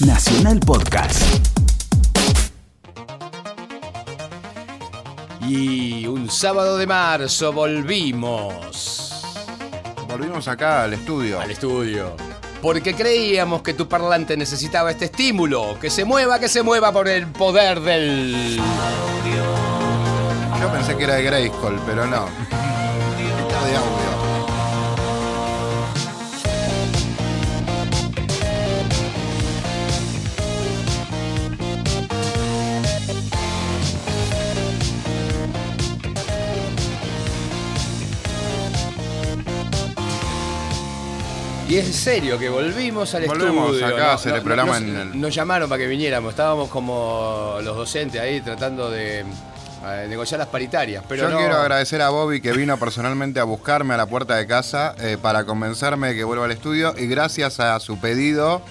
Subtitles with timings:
[0.00, 1.22] Nacional Podcast.
[5.40, 9.24] Y un sábado de marzo volvimos
[10.08, 11.40] Volvimos acá al estudio.
[11.40, 12.16] al estudio.
[12.62, 15.78] Porque creíamos que tu parlante necesitaba este estímulo.
[15.80, 18.60] Que se mueva, que se mueva por el poder del...
[20.60, 22.26] Yo pensé que era de Grayskull, pero no.
[41.68, 43.94] Y es en serio que volvimos al Volvemos estudio.
[43.94, 46.30] acá a hacer el programa nos, en el- nos llamaron para que viniéramos.
[46.30, 51.04] Estábamos como los docentes ahí tratando de eh, negociar las paritarias.
[51.06, 54.34] Pero Yo no- quiero agradecer a Bobby que vino personalmente a buscarme a la puerta
[54.36, 58.62] de casa eh, para convencerme de que vuelva al estudio y gracias a su pedido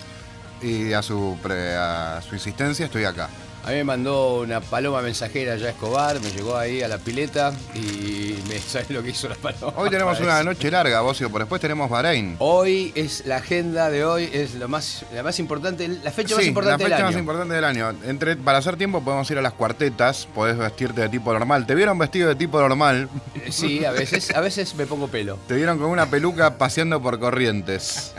[0.63, 3.29] y a su, pre- a su insistencia estoy acá.
[3.67, 7.51] A mí me mandó una paloma mensajera ya Escobar, me llegó ahí a la pileta
[7.75, 9.73] y me ¿sabes lo que hizo la paloma?
[9.75, 12.37] Hoy tenemos una noche larga, Bocio, por después tenemos Bahrein.
[12.39, 16.45] Hoy es la agenda de hoy, es lo más, la más importante, la fecha más
[16.45, 17.19] importante la fecha del más año.
[17.19, 17.93] importante del año.
[18.05, 21.67] Entre, para hacer tiempo podemos ir a las cuartetas, podés vestirte de tipo normal.
[21.67, 23.09] ¿Te vieron vestido de tipo normal?
[23.35, 25.37] Eh, Sí, a veces, a veces me pongo pelo.
[25.49, 28.13] Te vieron con una peluca paseando por corrientes.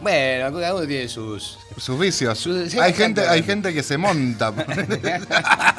[0.00, 1.58] Bueno, cada uno tiene sus.
[1.76, 2.38] Sus vicios.
[2.38, 4.52] Sus- hay, gente, hay gente que se monta.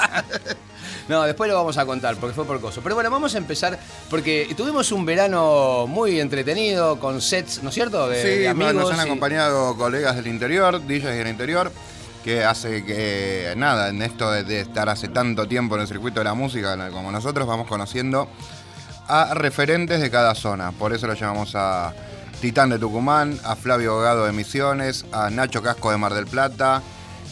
[1.07, 2.81] No, después lo vamos a contar porque fue por coso.
[2.81, 3.77] Pero bueno, vamos a empezar
[4.09, 8.09] porque tuvimos un verano muy entretenido con sets, ¿no es cierto?
[8.09, 8.73] De, sí, de amigos.
[8.73, 11.71] nos han y- acompañado colegas del interior, DJs del interior,
[12.23, 16.21] que hace que, nada, en esto de, de estar hace tanto tiempo en el circuito
[16.21, 18.27] de la música, como nosotros, vamos conociendo
[19.07, 20.71] a referentes de cada zona.
[20.71, 21.93] Por eso lo llamamos a
[22.41, 26.81] Titán de Tucumán, a Flavio Gado de Misiones, a Nacho Casco de Mar del Plata,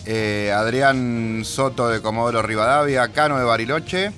[0.05, 4.11] eh, Adrián Soto de Comodoro Rivadavia, Cano de Bariloche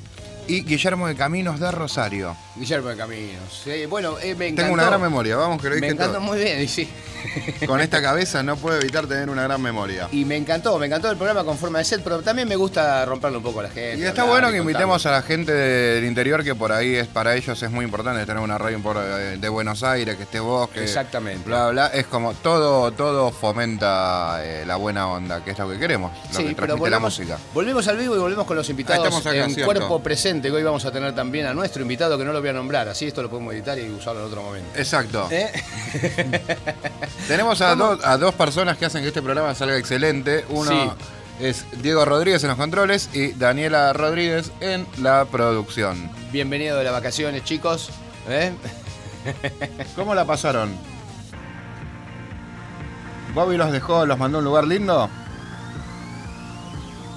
[0.48, 2.36] y Guillermo de Caminos de Rosario.
[2.56, 3.64] Guillermo de Caminos.
[3.90, 4.62] Bueno, eh, me encantó.
[4.64, 6.22] Tengo una gran memoria, vamos que lo Me dije encantó todo.
[6.22, 6.88] muy bien, y sí.
[7.68, 10.08] Con esta cabeza no puedo evitar tener una gran memoria.
[10.12, 13.04] Y me encantó, me encantó el programa con forma de set, pero también me gusta
[13.06, 13.98] romperlo un poco a la gente.
[13.98, 17.08] Y está hablar bueno que invitemos a la gente del interior, que por ahí es
[17.08, 20.70] para ellos es muy importante tener una radio eh, de Buenos Aires, que esté vos,
[20.70, 21.48] que Exactamente.
[21.50, 21.88] bla bla.
[21.88, 26.38] Es como todo, todo fomenta eh, la buena onda, que es lo que queremos, lo
[26.40, 27.38] Sí, que pero transmite la volvemos, música.
[27.54, 29.74] volvemos al vivo y volvemos con los invitados Ah, estamos acá, en cierto.
[29.74, 32.50] cuerpo presente, que hoy vamos a tener también a nuestro invitado, que no lo voy
[32.50, 34.70] a nombrar, así esto lo podemos editar y usarlo en otro momento.
[34.78, 35.28] Exacto.
[35.32, 35.52] ¿Eh?
[37.28, 40.46] Tenemos a, dos- a dos personas que hacen que este programa salga excelente.
[40.50, 41.46] Uno Sí.
[41.46, 46.10] es Diego Rodríguez en los controles y Daniela Rodríguez en la producción.
[46.32, 47.90] Bienvenido de las vacaciones, chicos.
[48.30, 48.52] ¿Eh?
[49.96, 50.74] ¿Cómo la pasaron?
[53.34, 55.10] ¿Bobby los dejó, los mandó a un lugar lindo?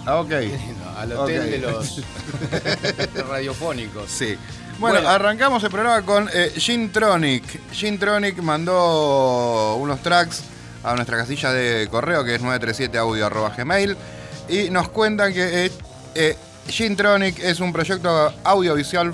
[0.07, 0.31] Ah, ok.
[0.99, 2.03] Al hotel de los
[3.29, 4.11] radiofónicos.
[4.11, 4.37] Sí.
[4.79, 5.09] Bueno, Bueno.
[5.09, 7.73] arrancamos el programa con eh, Gintronic.
[7.73, 10.43] Gintronic mandó unos tracks
[10.83, 13.97] a nuestra casilla de correo que es 937audio.gmail
[14.49, 15.73] y nos cuentan que eh,
[16.15, 16.37] eh,
[16.69, 19.13] Gintronic es un proyecto audiovisual,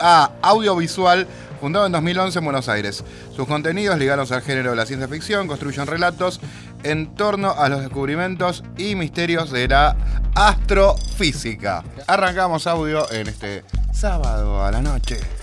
[0.00, 1.26] ah, audiovisual
[1.60, 3.04] fundado en 2011 en Buenos Aires.
[3.34, 6.40] Sus contenidos ligados al género de la ciencia ficción construyen relatos
[6.82, 9.96] en torno a los descubrimientos y misterios de la
[10.34, 11.84] astrofísica.
[12.06, 15.37] Arrancamos audio en este sábado a la noche.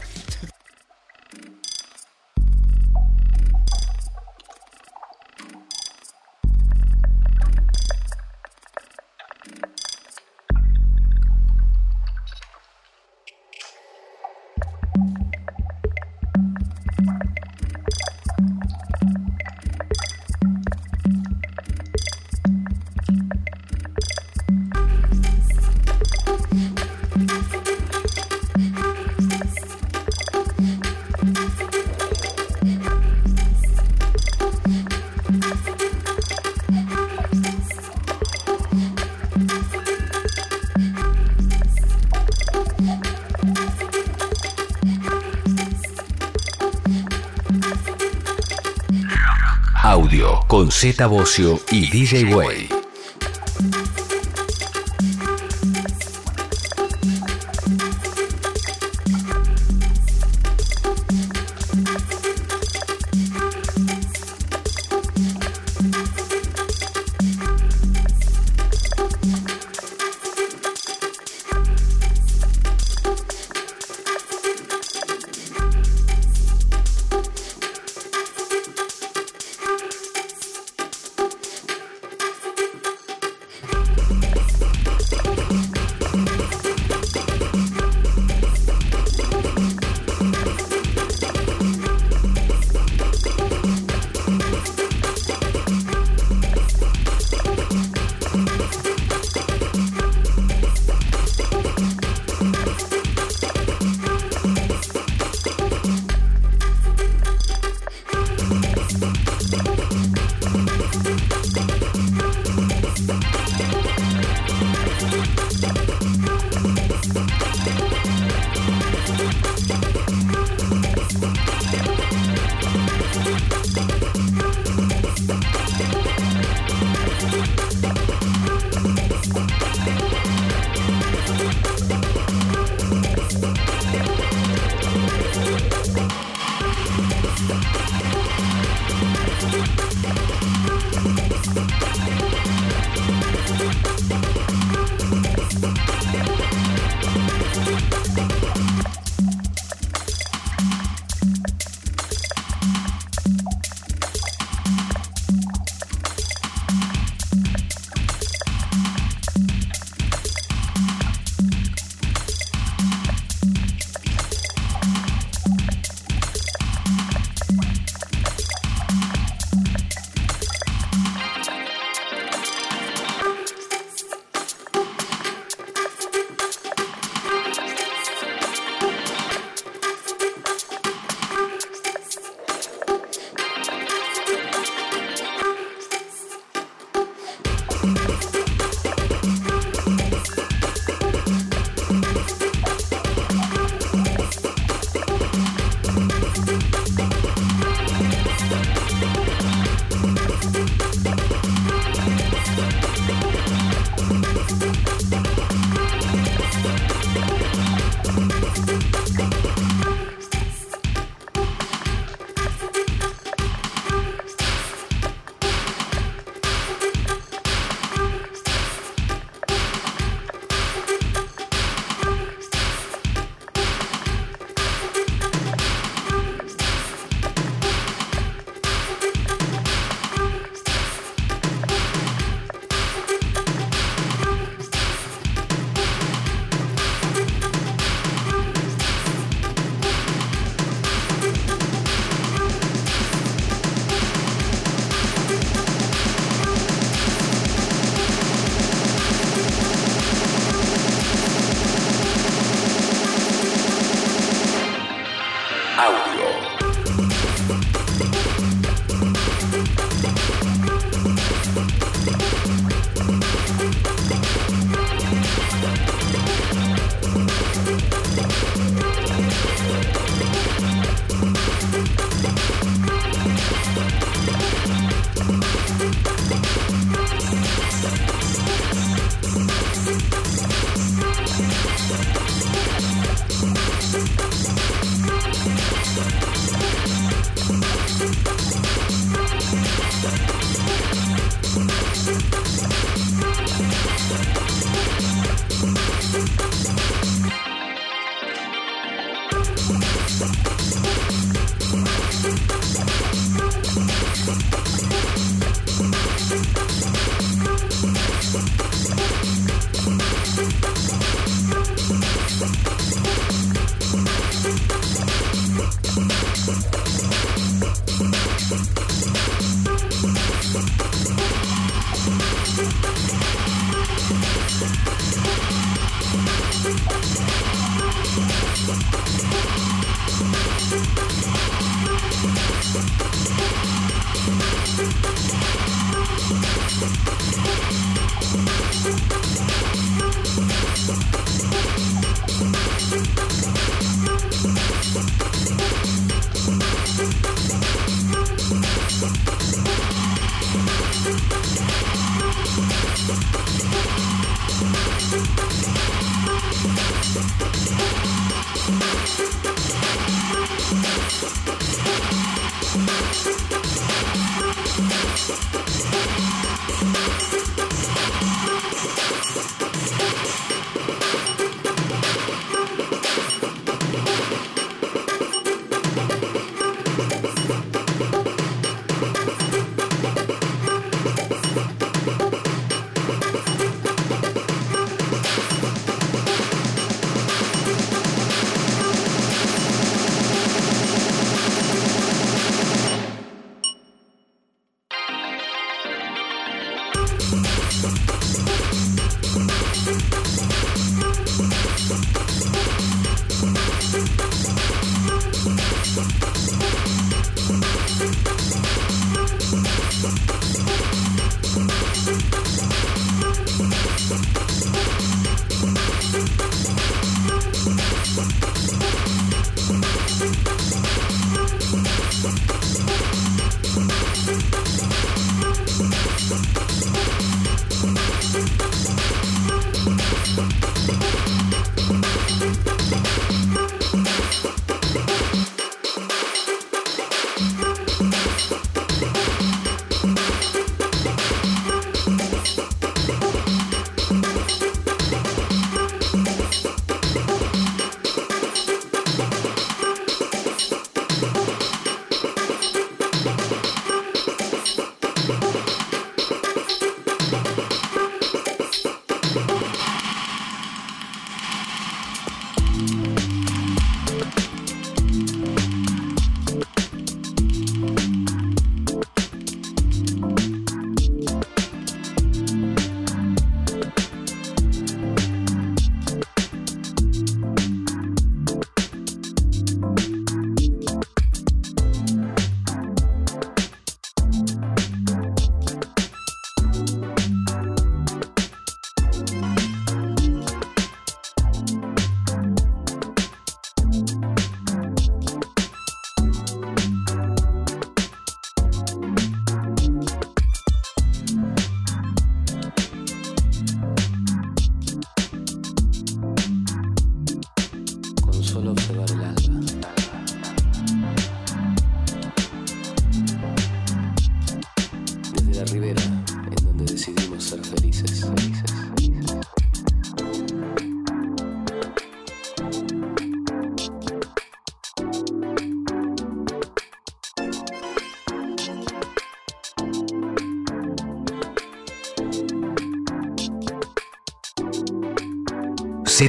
[50.93, 52.84] Z Bocio y DJ Way.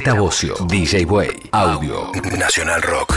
[0.07, 3.16] Z Bocio, DJ Way, Audio, Nacional Rock.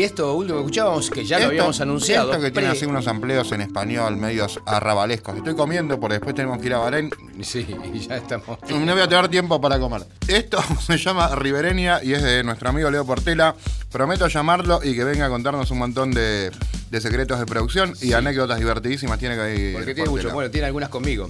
[0.00, 2.30] Y esto último que escuchábamos, que ya lo habíamos anunciado.
[2.30, 5.36] Esto que tiene así unos amplios en español, medios arrabalescos.
[5.36, 7.10] Estoy comiendo porque después tenemos que ir a Bahrein.
[7.42, 7.66] Sí,
[8.08, 8.58] ya estamos.
[8.70, 10.06] No voy a tener tiempo para comer.
[10.26, 13.54] Esto se llama Ribereña y es de nuestro amigo Leo Portela.
[13.92, 16.50] Prometo llamarlo y que venga a contarnos un montón de,
[16.90, 19.18] de secretos de producción y anécdotas divertidísimas.
[19.18, 19.74] Tiene que ir.
[19.74, 21.28] Porque tiene mucho, bueno, tiene algunas conmigo.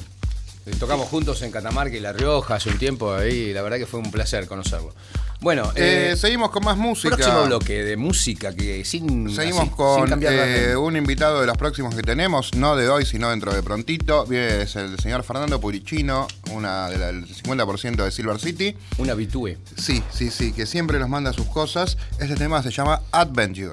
[0.67, 3.87] Eh, Tocamos juntos en Catamarca y La Rioja hace un tiempo ahí, la verdad que
[3.87, 4.95] fue un placer conocerlo.
[5.41, 7.17] Bueno, Eh, eh, seguimos con más música.
[7.17, 11.57] próximo bloque de música que sin, Seguimos así, con sin eh, un invitado de los
[11.57, 14.27] próximos que tenemos, no de hoy, sino dentro de prontito.
[14.27, 18.77] Viene es el señor Fernando Puricino, una del 50% de Silver City.
[18.99, 19.57] un habitúe.
[19.79, 21.97] Sí, sí, sí, que siempre nos manda sus cosas.
[22.19, 23.73] Este tema se llama Adventure.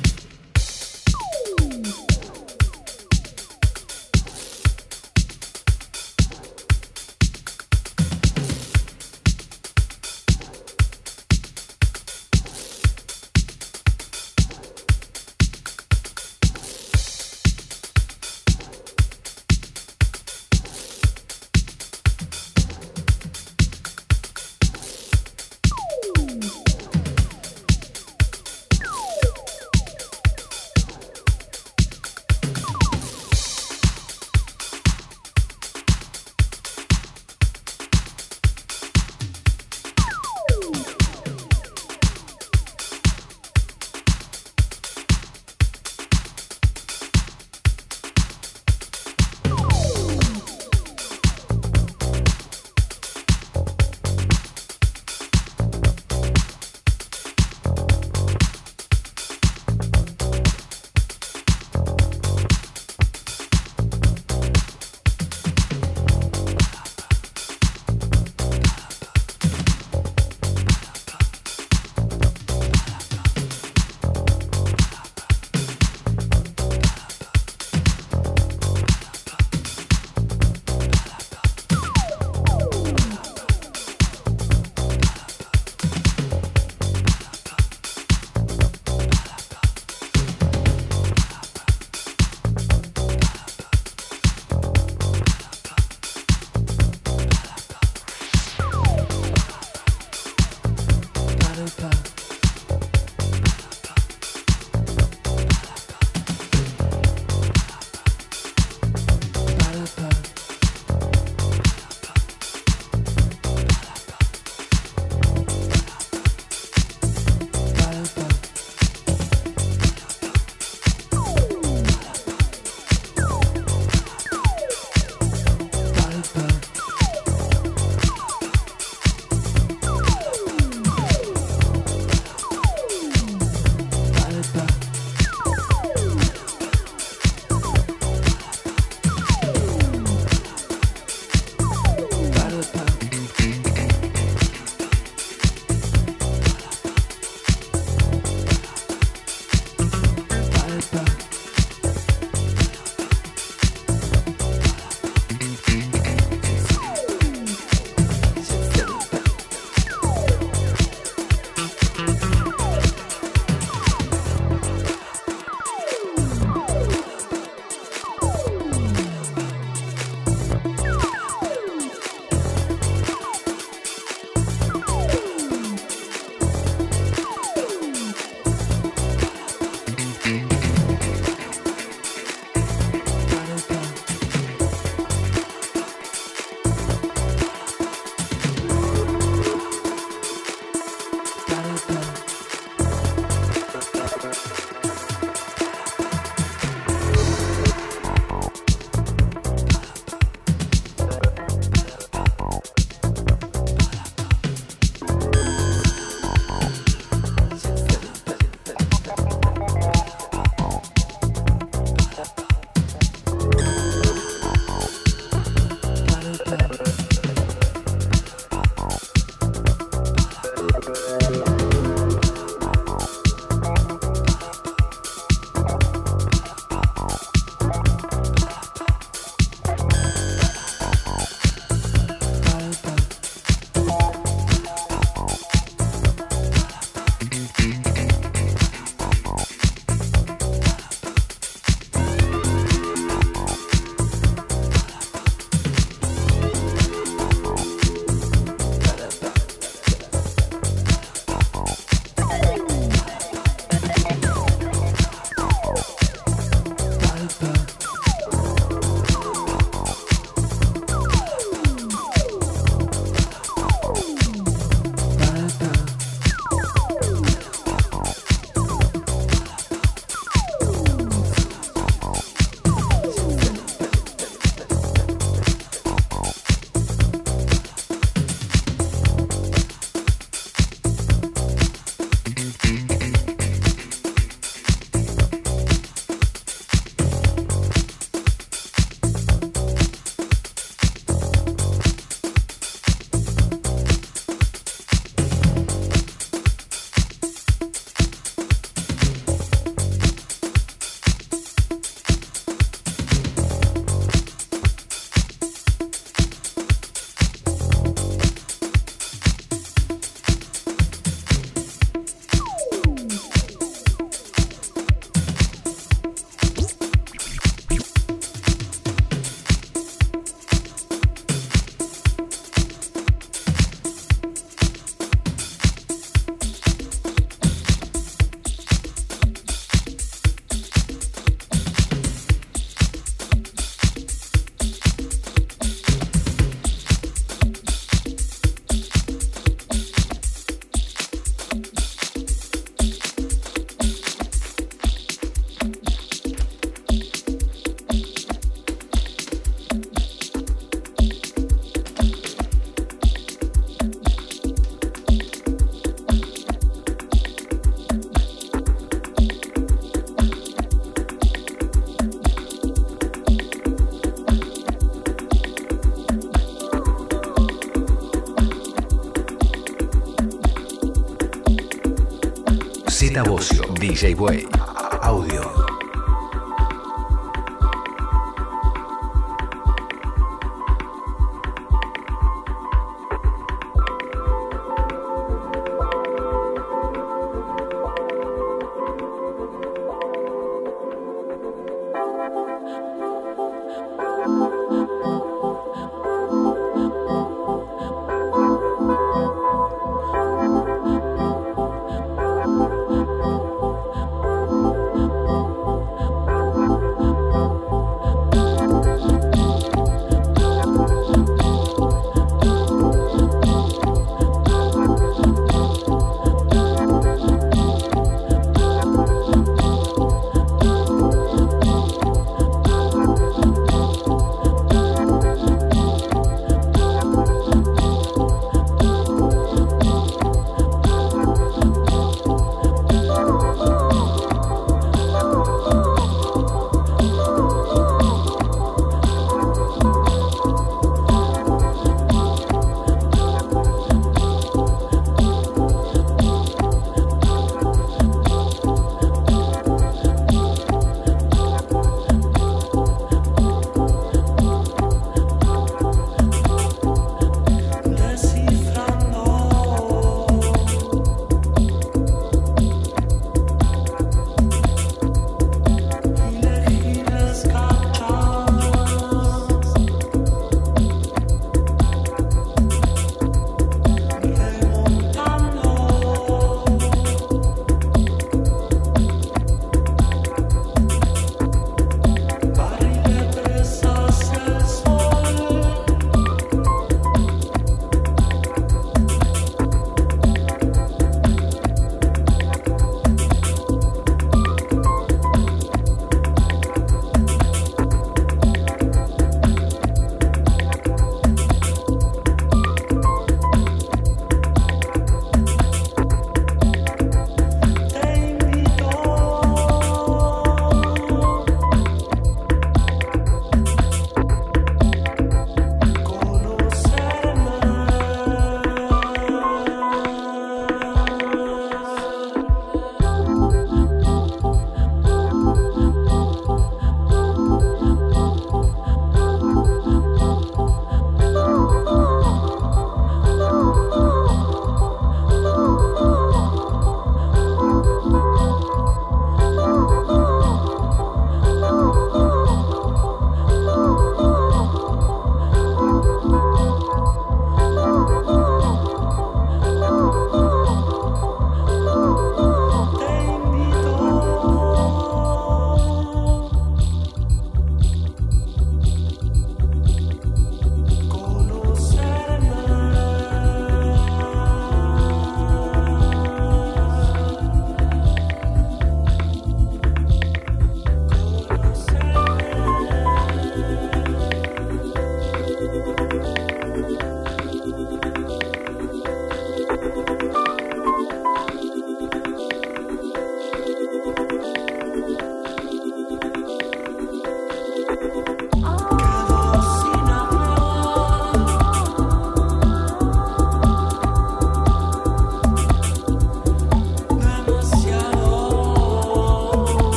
[373.23, 374.60] Bocio, DJ Way.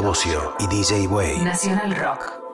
[0.00, 1.38] Bocio y DJ Way.
[1.40, 2.45] Nacional Rock.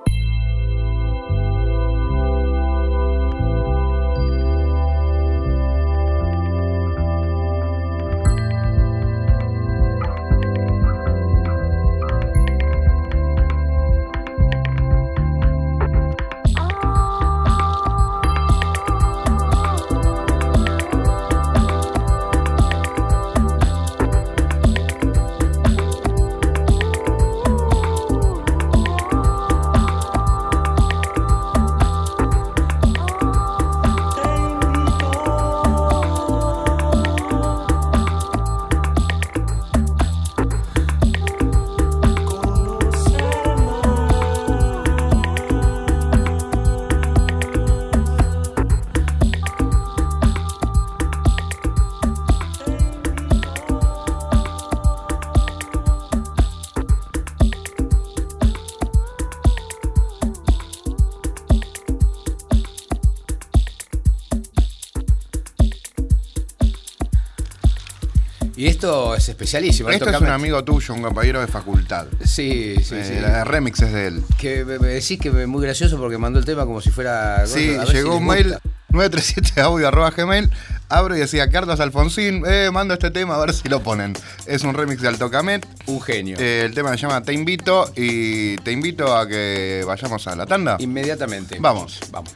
[68.62, 69.90] Y esto es especialísimo.
[69.90, 72.06] Esto Alto es un amigo tuyo, un compañero de facultad.
[72.24, 73.44] Sí, sí, Eh, sí.
[73.44, 74.22] Remix es de él.
[74.38, 77.44] Que me, me decís que es muy gracioso porque mandó el tema como si fuera.
[77.48, 78.60] Sí, a llegó si un mail gusta.
[78.90, 80.48] 937audio arroba gmail.
[80.88, 84.12] Abro y decía Carlos Alfonsín, eh, mando este tema a ver si lo ponen.
[84.46, 85.66] Es un remix de Alto Camet.
[85.86, 86.36] Un genio.
[86.38, 90.46] Eh, el tema se llama Te invito y te invito a que vayamos a la
[90.46, 90.76] tanda.
[90.78, 91.56] Inmediatamente.
[91.58, 91.98] Vamos.
[92.12, 92.32] Vamos.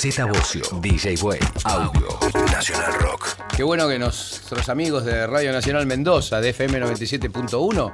[0.00, 2.08] Z Bocio, DJ Way, Audio,
[2.50, 3.36] Nacional Rock.
[3.54, 7.92] Qué bueno que nuestros amigos de Radio Nacional Mendoza, de FM 97.1,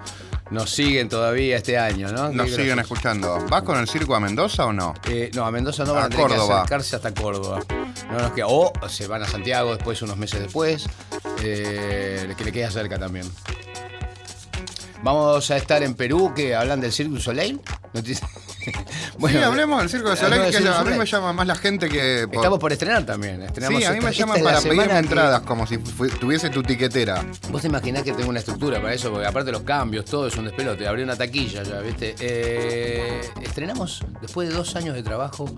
[0.51, 2.31] nos siguen todavía este año, ¿no?
[2.31, 3.45] Nos siguen escuchando.
[3.51, 4.95] ¿Vas con el circo a Mendoza o no?
[5.09, 7.59] Eh, no, a Mendoza no van A a tener que acercarse hasta Córdoba.
[8.09, 8.47] No nos queda.
[8.47, 10.87] O se van a Santiago después, unos meses después,
[11.43, 13.29] eh, que le queda cerca también.
[15.03, 17.61] Vamos a estar en Perú, que hablan del Cirque du Soleil.
[17.93, 18.01] ¿No
[19.31, 22.27] sí, hablemos del Circo de Soleil, que a mí me llama más la gente que...
[22.27, 23.43] por- Estamos por estrenar también.
[23.43, 27.25] Estrenamos Sí, a mí me llaman para pedirme que- entradas, como si tuviese tu tiquetera.
[27.51, 30.37] Vos te imaginás que tengo una estructura para eso, porque aparte los cambios, todo es
[30.37, 30.87] un despelote.
[30.87, 32.15] Abrí una taquilla ya, ¿viste?
[32.21, 35.51] Eh, estrenamos después de dos años de trabajo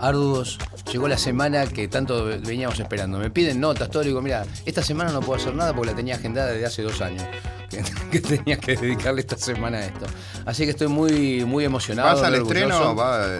[0.00, 0.58] arduos.
[0.90, 3.18] Llegó la semana que tanto veníamos esperando.
[3.18, 4.02] Me piden notas, todo.
[4.02, 7.00] Digo, mira, esta semana no puedo hacer nada porque la tenía agendada desde hace dos
[7.00, 7.24] años.
[7.72, 10.04] Que, que tenía que dedicarle esta semana a esto.
[10.44, 12.12] Así que estoy muy, muy emocionado.
[12.14, 12.76] ¿Vas al estreno?
[12.90, 12.96] orgulloso.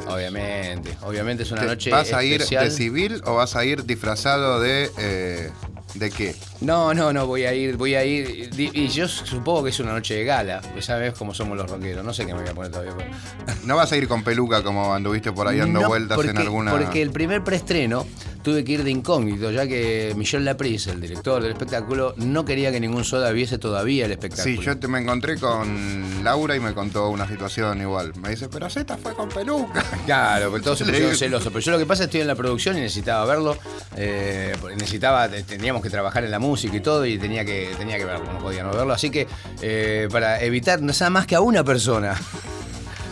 [0.08, 2.64] Va- Obviamente, obviamente es una noche ¿Vas a ir especial.
[2.64, 4.90] de civil o vas a ir disfrazado de...
[4.98, 5.50] eh,
[5.94, 6.34] ¿De qué?
[6.62, 8.50] No, no, no, voy a ir, voy a ir.
[8.56, 10.60] Y yo supongo que es una noche de gala.
[10.72, 12.04] pues Sabes cómo somos los rockeros.
[12.04, 12.92] No sé qué me voy a poner todavía.
[12.96, 13.10] pero-
[13.64, 16.38] No vas a ir con peluca como anduviste por ahí dando No, vueltas porque, en
[16.38, 16.70] alguna...
[16.70, 18.06] Porque el primer preestreno
[18.42, 22.72] tuve que ir de incógnito, ya que Michel Laprise, el director del espectáculo, no quería
[22.72, 24.56] que ningún soda viese todavía el espectáculo.
[24.56, 28.12] Sí, yo te- me encontré con Laura y me contó una situación igual.
[28.20, 29.84] Me dice, pero Z fue con peluca.
[30.06, 31.48] Claro, pero todos se pusieron celosos.
[31.52, 33.56] Pero yo lo que pasa es que estoy en la producción y necesitaba verlo.
[33.96, 37.98] eh, necesitaba, te- teníamos que trabajar en la música y todo, y tenía que, tenía
[37.98, 38.92] que verlo, no podía no verlo.
[38.92, 39.26] Así que
[39.60, 42.16] eh, para evitar nada más que a una persona,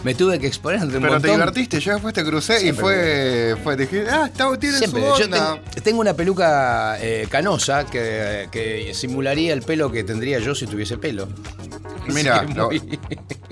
[0.05, 3.57] me tuve que exponer ante un Pero te divertiste, yo después te crucé y fue,
[3.63, 5.03] fue, dije, ah, está, tiene Siempre.
[5.03, 5.61] su Yo onda.
[5.73, 10.67] ten- tengo una peluca eh, canosa que, que simularía el pelo que tendría yo si
[10.67, 11.29] tuviese pelo.
[12.07, 12.99] Mira, muy-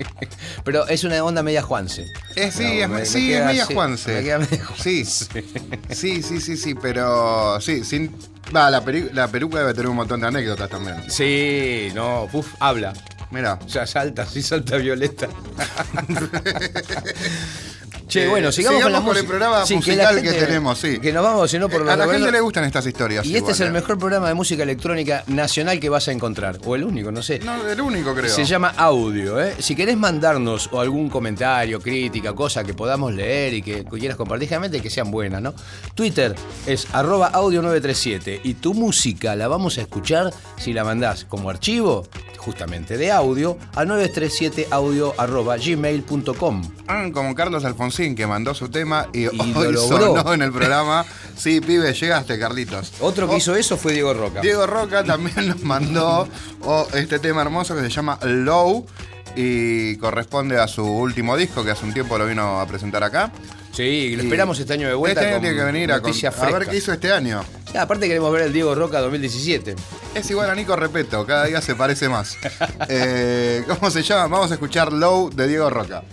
[0.63, 2.07] pero es una onda media Juanse.
[2.35, 4.13] Eh, sí, No, es, me- me sí, queda es media así, Juanse.
[4.15, 8.11] me queda media Sí, sí, sí, sí, sí, pero sí, sin...
[8.55, 10.95] Va, la, peri- la peluca debe tener un montón de anécdotas también.
[11.09, 12.93] Sí, no, uf, habla.
[13.31, 15.27] Mira, sea, salta, sí salta Violeta.
[18.09, 20.99] che, Eh, bueno, sigamos, con la sigamos con el programa Sí, musical que tenemos, sí.
[20.99, 23.25] Que nos vamos, si no, por a lo la gente le gustan estas historias.
[23.25, 23.71] Y este es el eh.
[23.71, 26.59] mejor programa de música electrónica nacional que vas a encontrar.
[26.65, 27.39] O el único, no sé.
[27.39, 28.33] No, el único creo.
[28.33, 29.55] Se llama audio, ¿eh?
[29.59, 34.49] Si querés mandarnos o algún comentario, crítica, cosa que podamos leer y que quieras compartir,
[34.49, 35.53] generalmente que sean buenas, ¿no?
[35.93, 41.49] Twitter es arroba audio937 y tu música la vamos a escuchar si la mandás como
[41.49, 46.61] archivo, justamente de audio, a 937audio arroba gmail.com.
[46.87, 47.63] Hagan como Carlos
[47.99, 51.05] Que mandó su tema y, Y hoy lo sonó en el programa.
[51.37, 52.93] Sí, pibe, llegaste, Carlitos.
[53.01, 54.39] Otro que Oh, hizo eso fue Diego Roca.
[54.41, 56.27] Diego Roca también nos mandó
[56.63, 58.85] oh, este tema hermoso que se llama Low
[59.35, 63.31] y corresponde a su último disco que hace un tiempo lo vino a presentar acá.
[63.73, 65.21] Sí, lo esperamos este año de vuelta.
[65.21, 67.43] Este año tiene que venir a, con- noticias a ver qué hizo este año.
[67.77, 69.75] Aparte queremos ver el Diego Roca 2017.
[70.15, 72.35] Es igual a Nico Repeto, cada día se parece más.
[72.89, 74.27] Eh, ¿Cómo se llama?
[74.27, 76.03] Vamos a escuchar Low de Diego Roca.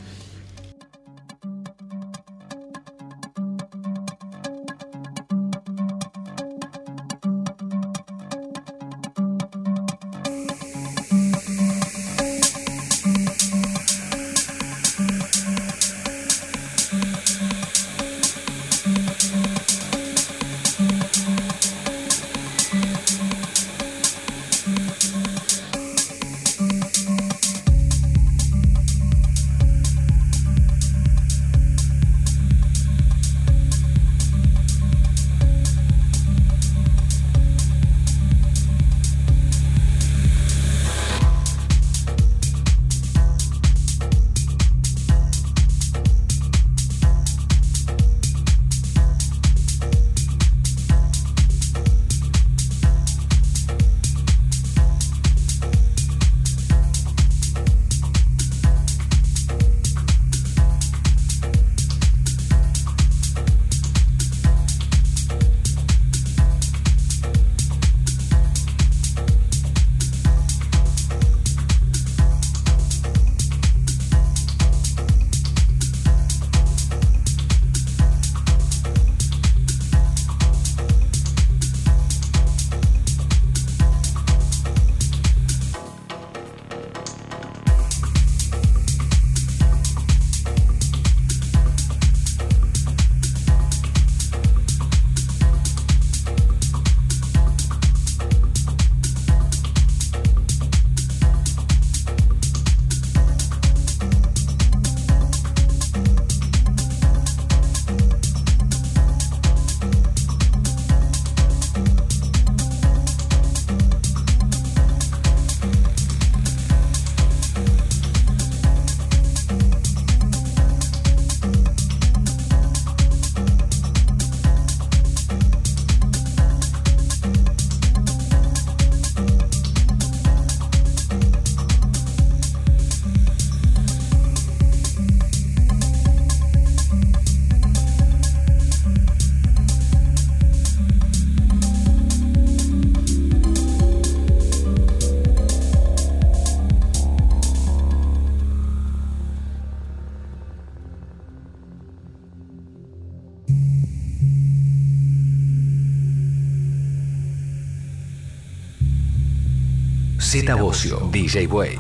[160.85, 161.79] DJ Way,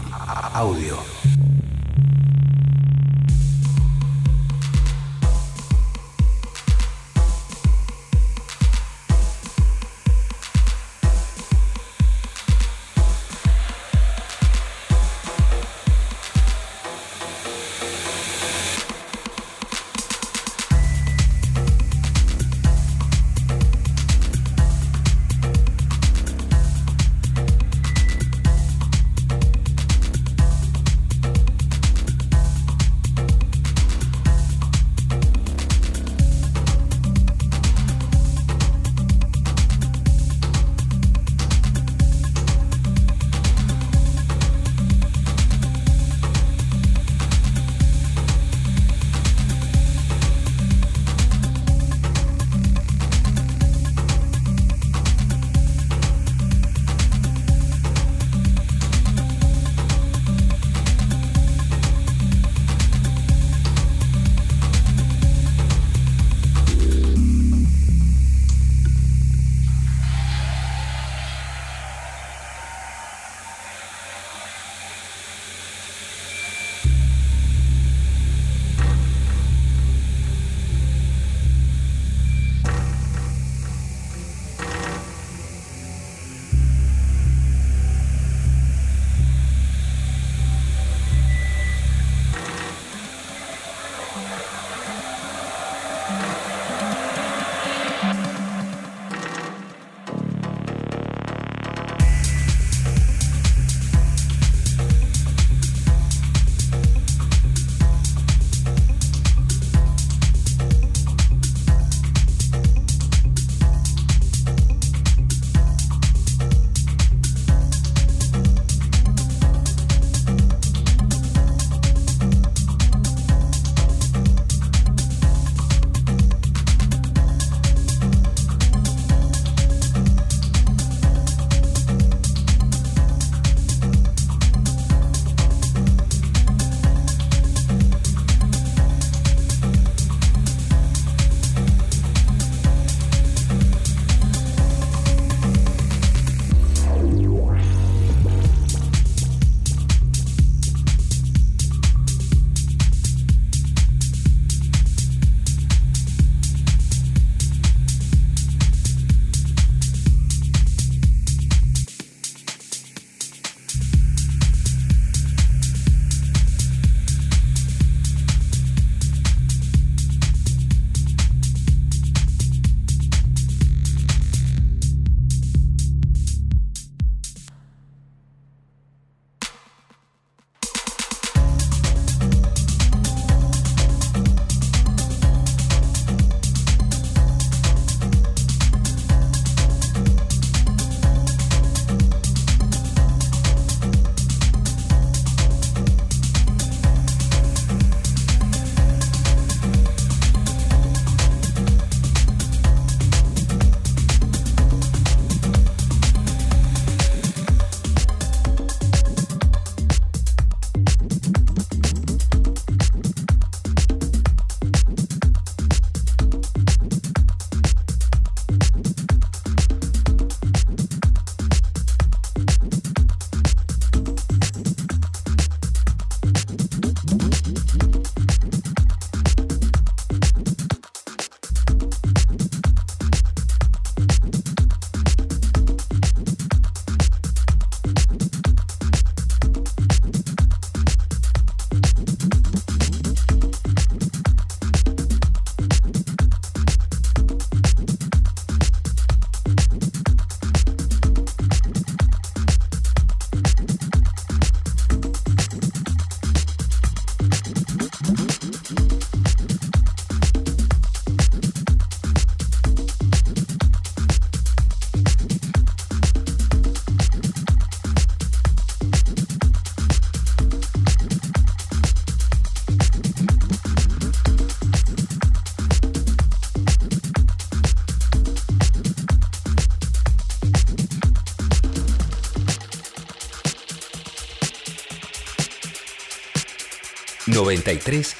[0.54, 1.15] audio.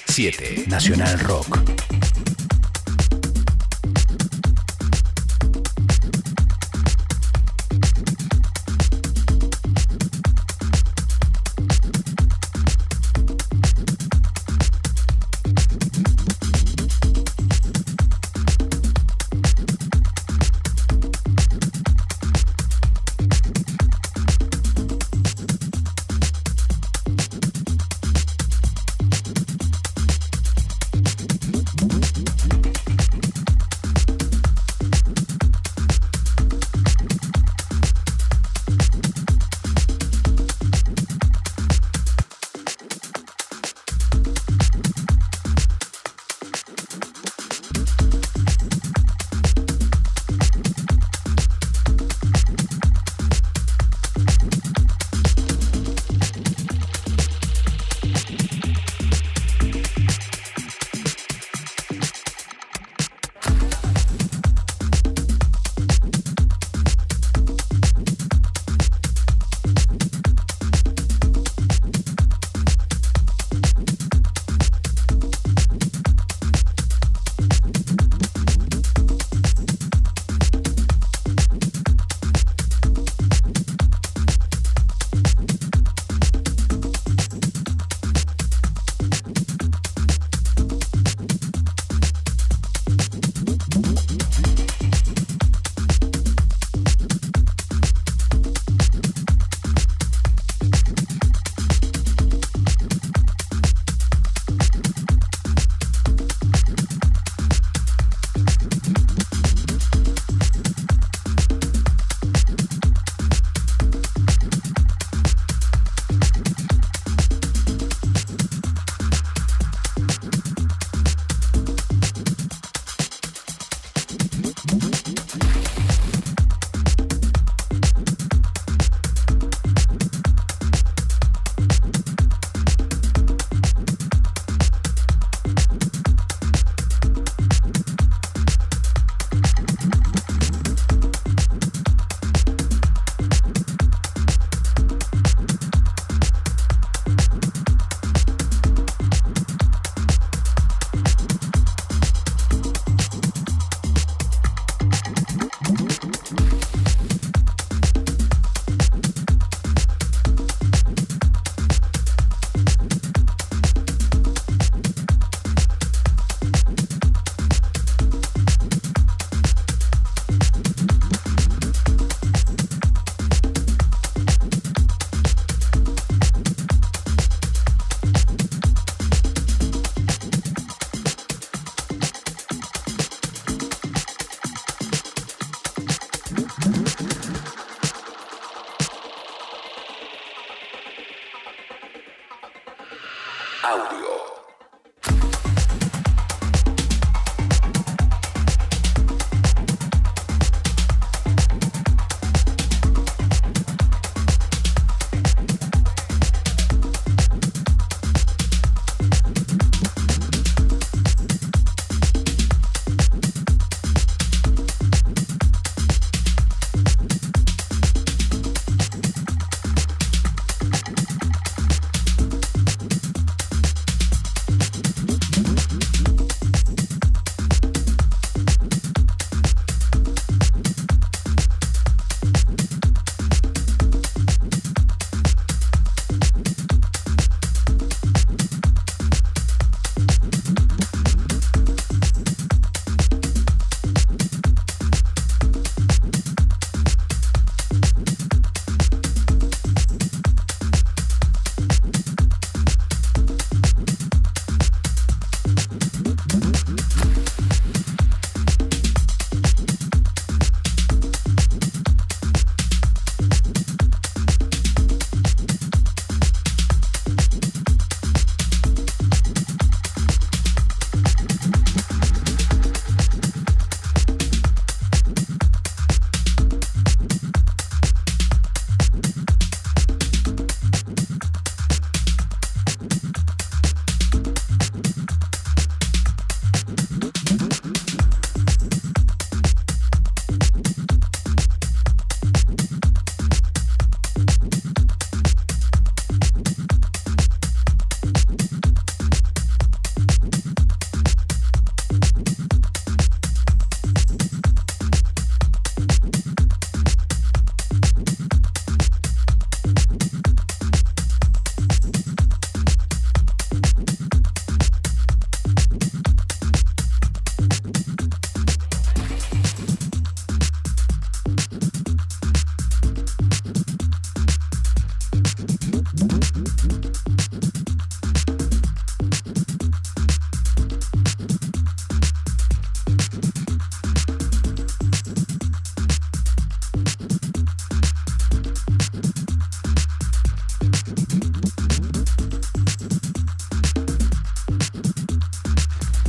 [0.07, 1.96] Siete Nacional Rock.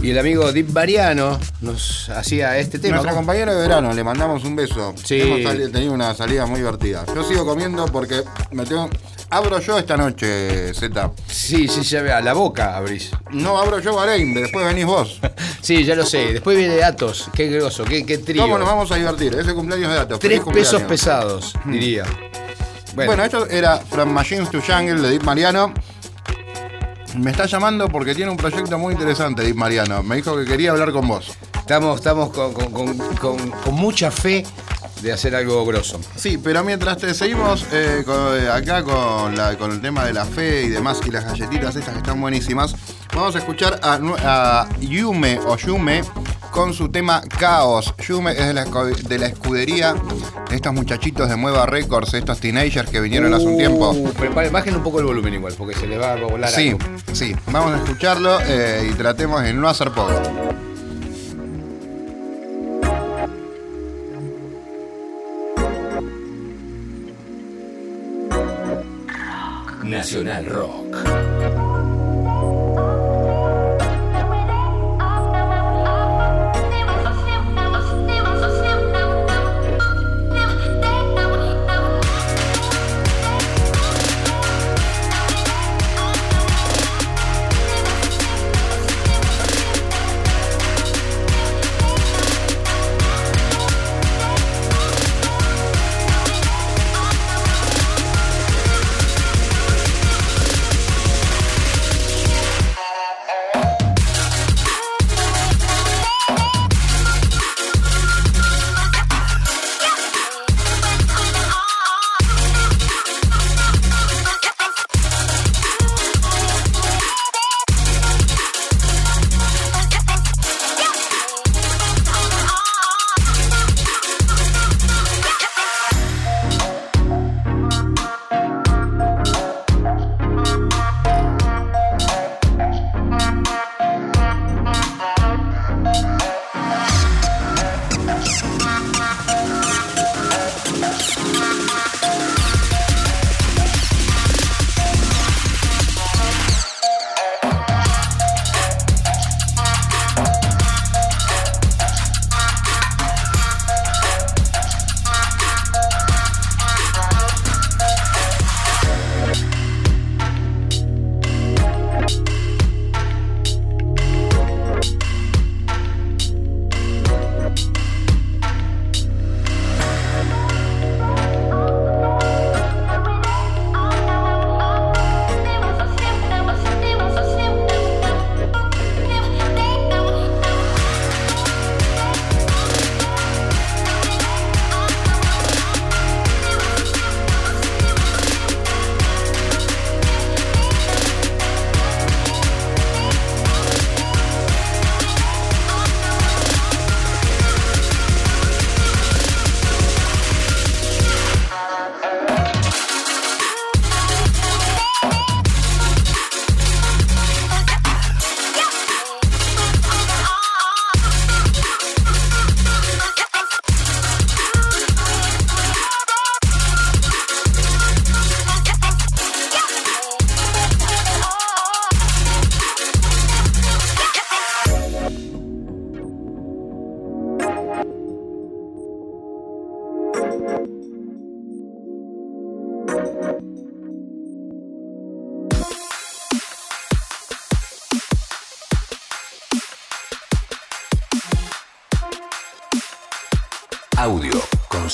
[0.08, 2.96] Y el amigo Deep Mariano nos hacía este tema.
[2.96, 3.24] Nuestra ¿Cómo?
[3.24, 4.96] compañera de verano, le mandamos un beso.
[5.04, 5.20] Sí.
[5.20, 7.04] Hemos tenido una salida muy divertida.
[7.14, 8.90] Yo sigo comiendo porque me tengo.
[9.30, 11.12] Abro yo esta noche, Z.
[11.28, 13.12] Sí, sí, ya vea, la boca abrís.
[13.32, 15.20] No abro yo Bahrein, después venís vos.
[15.62, 16.32] Sí, ya lo sé.
[16.32, 17.30] Después viene Atos.
[17.36, 18.44] Qué groso, qué, qué trío.
[18.44, 19.36] ¿Cómo nos vamos a divertir?
[19.36, 20.20] Ese cumpleaños de datos.
[20.22, 22.06] Tres pesos pesados, diría.
[23.06, 23.24] Bueno.
[23.24, 25.74] esto era From Machines to Jungle de Deep Mariano.
[27.18, 30.04] Me está llamando porque tiene un proyecto muy interesante, Mariano.
[30.04, 31.32] Me dijo que quería hablar con vos.
[31.60, 34.46] Estamos, estamos con, con- con- con- con mucha fe
[35.02, 36.00] de hacer algo grosso.
[36.16, 40.14] Sí, pero mientras te seguimos eh, con- eh, acá con, la- con el tema de
[40.14, 42.76] la fe y demás y las galletitas estas que están buenísimas,
[43.14, 46.02] vamos a escuchar a Yume o Yume
[46.58, 47.94] con su tema Caos.
[48.00, 49.94] Yume es de la, esco- de la escudería
[50.50, 53.92] de estos muchachitos de Mueva Records, estos teenagers que vinieron hace un tiempo.
[53.92, 56.70] Uh, preparen- bajen un poco el volumen igual, porque se les va a volar Sí,
[56.70, 56.80] algo.
[57.14, 60.12] sí, vamos a escucharlo eh, y tratemos de no hacer poco.
[69.84, 71.27] Nacional Rock.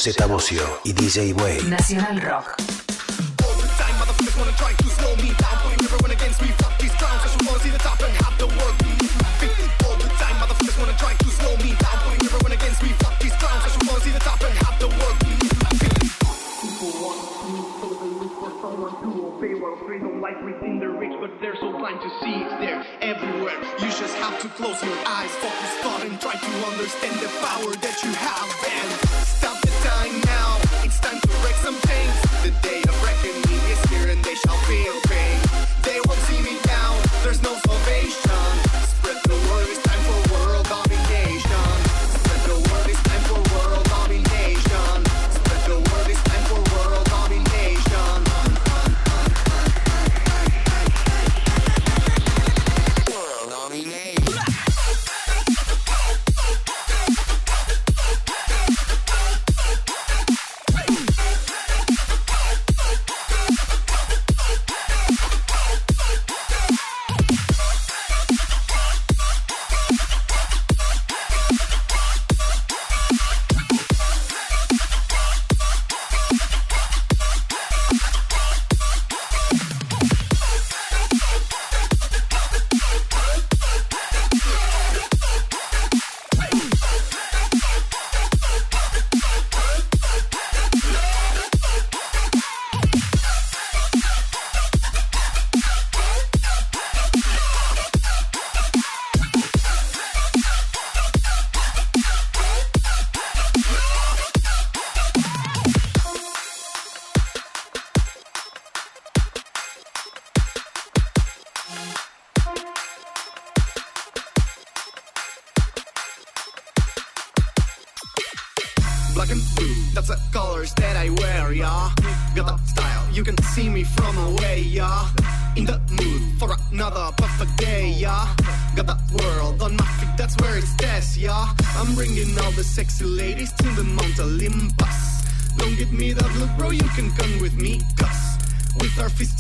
[0.04, 1.64] Z Bocio y DJ Way.
[1.64, 2.58] Nacional Rock.
[20.00, 23.56] Don't like within the reach, but they're so blind to see it's there everywhere.
[23.80, 25.83] You just have to close your eyes, focus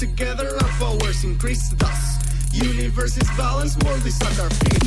[0.07, 2.19] together, our powers increase, thus.
[2.51, 4.83] Universe is balanced, world is at our feet.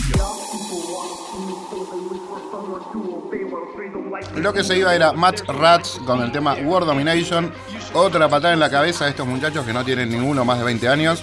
[4.37, 7.53] Lo que se iba era Matt Rats con el tema World Domination.
[7.95, 10.89] Otra patada en la cabeza de estos muchachos que no tienen ninguno más de 20
[10.89, 11.23] años.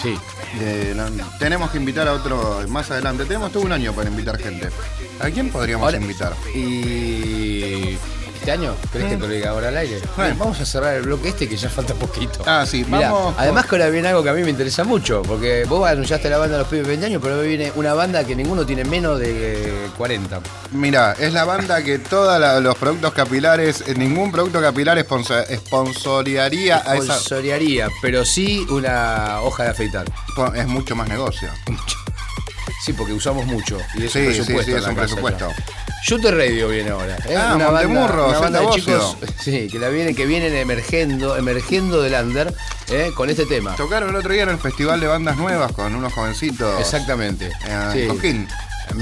[0.00, 0.16] Sí.
[0.60, 1.04] Eh, no-
[1.38, 3.24] tenemos que invitar a otro más adelante.
[3.24, 4.68] Tenemos todo un año para invitar gente.
[5.20, 6.32] ¿A quién podríamos Ahora- invitar?
[6.54, 7.98] Y.
[8.42, 8.74] ¿Este año?
[8.90, 10.00] ¿Crees que te lo diga ahora al aire?
[10.36, 12.42] Vamos a cerrar el bloque este que ya falta poquito.
[12.44, 13.34] Ah, sí, Mirá, vamos.
[13.38, 16.38] además que ahora viene algo que a mí me interesa mucho, porque vos anunciaste la
[16.38, 19.20] banda de los pibes de 20 años, pero viene una banda que ninguno tiene menos
[19.20, 20.40] de eh, 40.
[20.72, 26.78] Mira, es la banda que todos los productos capilares, eh, ningún producto capilar esponsor- sponsoriaría
[26.84, 27.14] a esa.
[27.14, 30.06] Sponsorearía, pero sí una hoja de afeitar.
[30.56, 31.48] Es mucho más negocio.
[32.84, 33.78] Sí, porque usamos mucho.
[33.94, 34.64] Y es Sí, un sí, presupuesto.
[34.64, 35.48] sí, en es un presupuesto.
[36.04, 37.16] Shooter Radio viene ahora.
[37.28, 37.36] ¿eh?
[37.36, 40.52] Ah, una banda, Montemurro, una banda de Zeta chicos sí, que, la vienen, que vienen
[40.56, 42.52] emergiendo, emergiendo del under
[42.90, 43.12] ¿eh?
[43.16, 43.76] con este tema.
[43.76, 46.80] Tocaron el otro día en el Festival de Bandas Nuevas con unos jovencitos.
[46.80, 47.46] Exactamente.
[47.66, 48.00] Eh, Sí.
[48.00, 48.48] en Cosquín.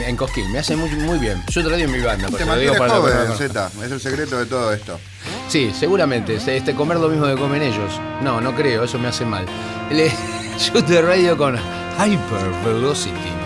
[0.06, 1.42] En Cosquín, me hace muy, muy bien.
[1.48, 2.28] Shooter Radio es mi banda.
[2.28, 3.48] Te mantienes joven, lo conocen.
[3.48, 3.70] Z.
[3.82, 5.00] Es el secreto de todo esto.
[5.48, 6.38] Sí, seguramente.
[6.38, 7.98] se- Este, comer lo mismo que comen ellos.
[8.22, 9.46] No, no creo, eso me hace mal.
[9.90, 10.10] El
[10.58, 13.39] Shooter Radio con Hyper Velocity.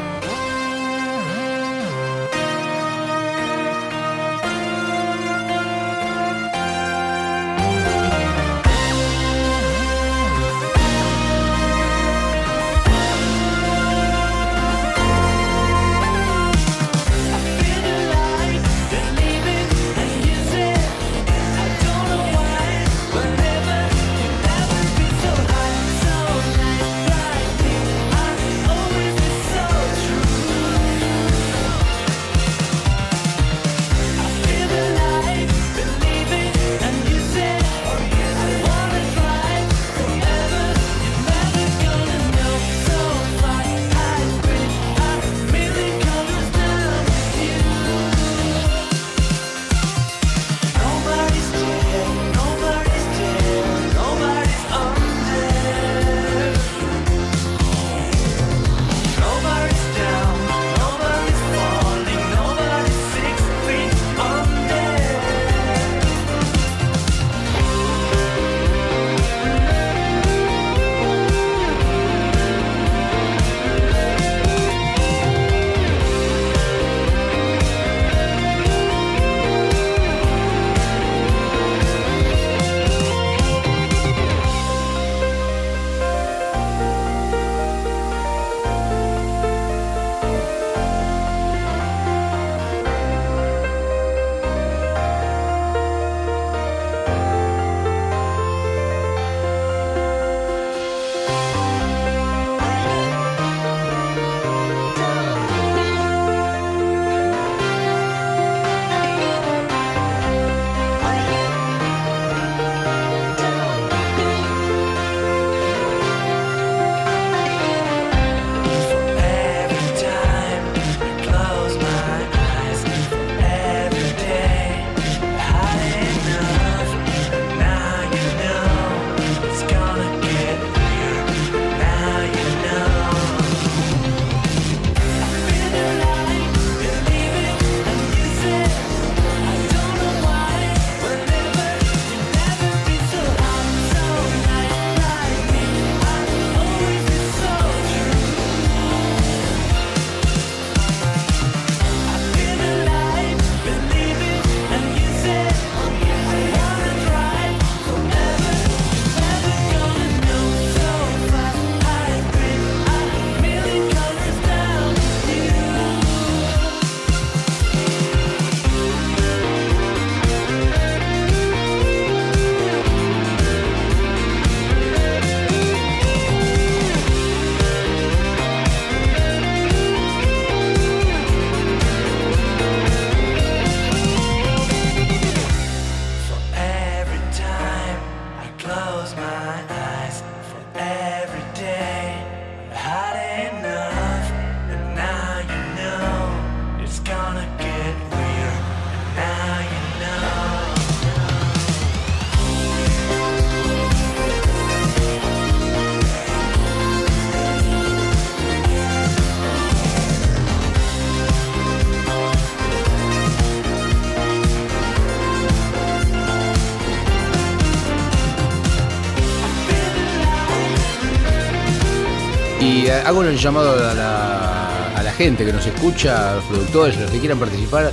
[222.64, 226.44] Sí, eh, hago el llamado a la, a la gente que nos escucha, a los
[226.44, 227.92] productores, a los que quieran participar.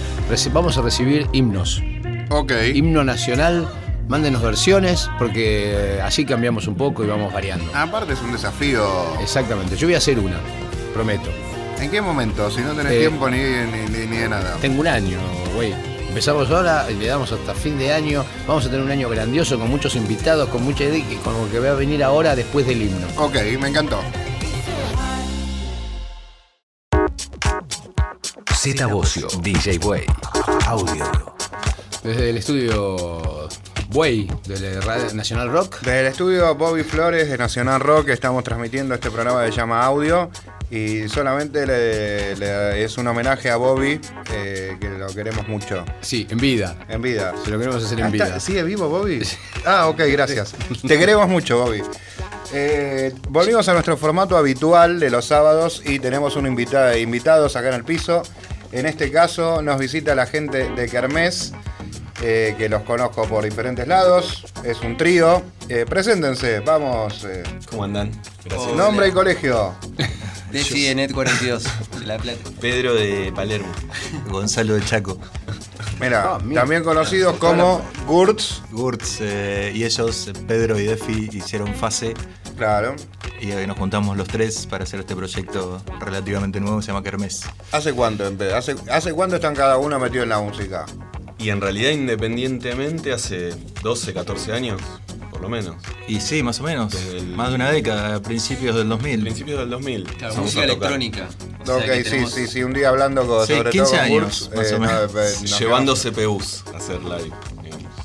[0.54, 1.84] Vamos a recibir himnos.
[2.30, 2.54] Ok.
[2.74, 3.68] Himno nacional,
[4.08, 7.70] mándenos versiones, porque eh, así cambiamos un poco y vamos variando.
[7.76, 8.88] Aparte es un desafío.
[9.22, 10.38] Exactamente, yo voy a hacer una,
[10.94, 11.28] prometo.
[11.82, 12.50] ¿En qué momento?
[12.50, 14.56] Si no tenés Eh, tiempo ni, ni, ni- de nada.
[14.62, 15.18] Tengo un año,
[15.54, 15.74] güey.
[16.08, 18.24] Empezamos ahora y le damos hasta fin de año.
[18.48, 21.52] Vamos a tener un año grandioso con muchos invitados, con mucha idea, y con lo
[21.52, 23.08] que va a venir ahora después del himno.
[23.18, 24.00] Ok, me encantó.
[28.62, 30.06] Z Bocio, DJ Way,
[30.68, 31.06] audio.
[32.04, 33.50] Desde el estudio
[33.90, 35.80] Buey de la Radio Nacional Rock.
[35.82, 39.84] Desde el estudio Bobby Flores de Nacional Rock estamos transmitiendo este programa que se llama
[39.84, 40.30] Audio
[40.70, 44.00] y solamente le- le- es un homenaje a Bobby
[44.34, 45.84] eh, que lo queremos mucho.
[46.02, 46.76] Sí, en vida.
[46.88, 47.34] En vida.
[47.44, 48.40] Se lo queremos hacer en Ah, está- vida.
[48.40, 49.22] ¿Sigue vivo Bobby?
[49.66, 50.54] Ah, ok, gracias.
[50.88, 51.82] Te queremos mucho, Bobby.
[52.54, 57.70] Eh, volvimos a nuestro formato habitual de los sábados y tenemos un invitado, invitados acá
[57.70, 58.24] en el piso.
[58.72, 61.54] En este caso nos visita la gente de Kermés,
[62.22, 64.46] eh, que los conozco por diferentes lados.
[64.64, 65.42] Es un trío.
[65.70, 67.26] Eh, preséntense, vamos.
[67.26, 68.12] eh, ¿Cómo andan?
[68.46, 68.74] Gracias.
[68.76, 69.74] nombre y colegio.
[70.52, 71.64] Desi de Net 42,
[72.00, 72.40] de La Plata.
[72.60, 73.72] Pedro de Palermo.
[74.30, 75.18] Gonzalo de Chaco.
[76.00, 78.62] Mira, Ah, también conocidos como Gurts.
[78.72, 82.14] Gurtz eh, y ellos, Pedro y Defi, hicieron fase
[82.62, 82.96] Claro.
[83.42, 87.02] y eh, nos juntamos los tres para hacer este proyecto relativamente nuevo que se llama
[87.02, 87.42] Kermés.
[87.72, 88.32] ¿Hace cuánto?
[88.56, 90.86] ¿Hace, ¿Hace cuánto están cada uno metidos en la música?
[91.40, 94.80] Y en realidad, independientemente, hace 12, 14 años,
[95.32, 95.76] por lo menos.
[96.08, 99.22] Y sí, más o menos, el- más de una década, a principios del 2000.
[99.22, 100.04] Principios del 2000.
[100.04, 101.28] Claro, música electrónica.
[101.62, 104.02] O sea Ok, sí, tenemos- sí, sí, un día hablando con, Sí, sobre 15 todo
[104.02, 105.16] con años, más o no, menos.
[105.16, 107.32] eh, Llevando CPUs a hacer live.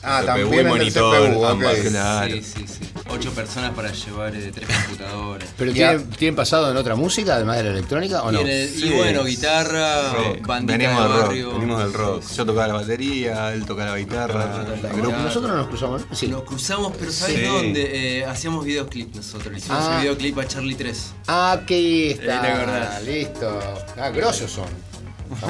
[0.07, 1.89] Ah, CPU también y en el monitor, CPU.
[1.91, 2.35] Claro.
[2.35, 2.81] Sí, sí, sí.
[3.09, 5.49] Ocho personas para llevar eh, tres computadores.
[5.57, 8.41] ¿Pero tienen, tienen pasado en otra música, además de la electrónica, o y, no?
[8.41, 8.91] el- y Sí.
[8.91, 10.47] bueno, guitarra, Rock.
[10.47, 11.53] bandita Venimos de del rock, barrio.
[11.53, 12.23] Venimos del rock.
[12.37, 14.65] Yo tocaba la batería, él tocaba la guitarra.
[14.93, 16.03] grupo- Nosotros no nos cruzamos.
[16.11, 16.17] ¿no?
[16.17, 16.27] Sí.
[16.29, 17.43] Nos cruzamos, pero ¿sabes Sí.
[17.43, 18.19] dónde?
[18.19, 19.53] Eh, hacíamos videoclip nosotros.
[19.53, 19.91] Le hicimos Ah.
[19.95, 21.13] un videoclip a Charlie 3.
[21.29, 22.25] Ah, aquí está.
[22.25, 23.03] Eh, la verdad.
[23.03, 23.61] Listo.
[23.99, 24.67] Ah, grosos son.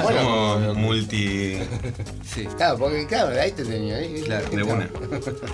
[0.03, 0.21] Bueno.
[0.55, 1.59] Somos multi.
[2.35, 3.97] Sí, Claro, porque claro, ahí te tenía.
[3.97, 4.49] ahí- Claro.
[4.51, 4.89] de una.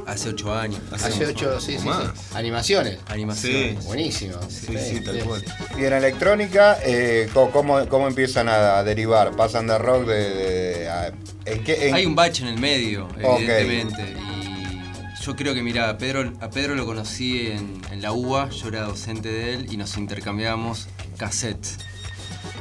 [0.07, 0.81] hace ocho años.
[0.93, 2.05] Hace ocho, sí, sí, más.
[2.15, 2.21] sí.
[2.35, 2.99] Animaciones.
[3.09, 3.85] Animaciones.
[3.85, 4.35] Buenísimo.
[4.49, 5.45] Sí, sí, tal cual.
[5.79, 9.35] Y en electrónica, eh, ¿cómo, ¿cómo empiezan a derivar?
[9.37, 10.31] ¿Pasan de rock de...?
[10.35, 11.13] de- a-
[11.45, 14.15] ¿en qué, en- Hay un bache en el medio, evidentemente.
[14.19, 18.49] Y yo creo que, mira, a Pedro, a Pedro lo conocí en, en la UBA,
[18.51, 21.79] yo era docente de él y nos intercambiamos cassettes.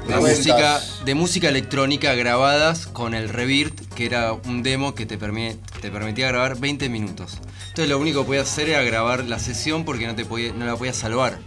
[0.08, 5.18] De música, de música electrónica grabadas con el Revirt, que era un demo que te,
[5.20, 7.38] permi- te permitía grabar 20 minutos.
[7.70, 10.66] Entonces lo único que podías hacer era grabar la sesión porque no, te podía, no
[10.66, 11.38] la podías salvar.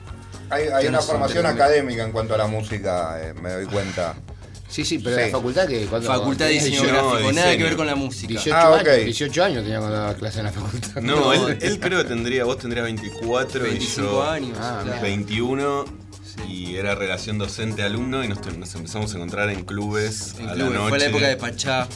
[0.50, 4.14] hay una formación académica en cuanto a la música, eh, me doy cuenta.
[4.68, 5.22] Sí, sí, pero Sí.
[5.22, 5.86] la facultad que.
[5.86, 7.58] Facultad de diseño 18, gráfico, nada diseño.
[7.58, 8.28] que ver con la música.
[8.28, 8.88] 18 Ah, ok.
[8.88, 11.00] años, 18 años tenía cuando daba clase en la facultad.
[11.02, 14.58] No, él, él creo que tendría, vos tendrías 24 25 y yo años.
[14.60, 15.02] Ah, claro.
[15.02, 15.84] 21
[16.48, 20.72] y era relación docente-alumno y nos, nos empezamos a encontrar en clubes En a clubes,
[20.72, 20.88] la noche.
[20.88, 21.88] fue la época de Pachá.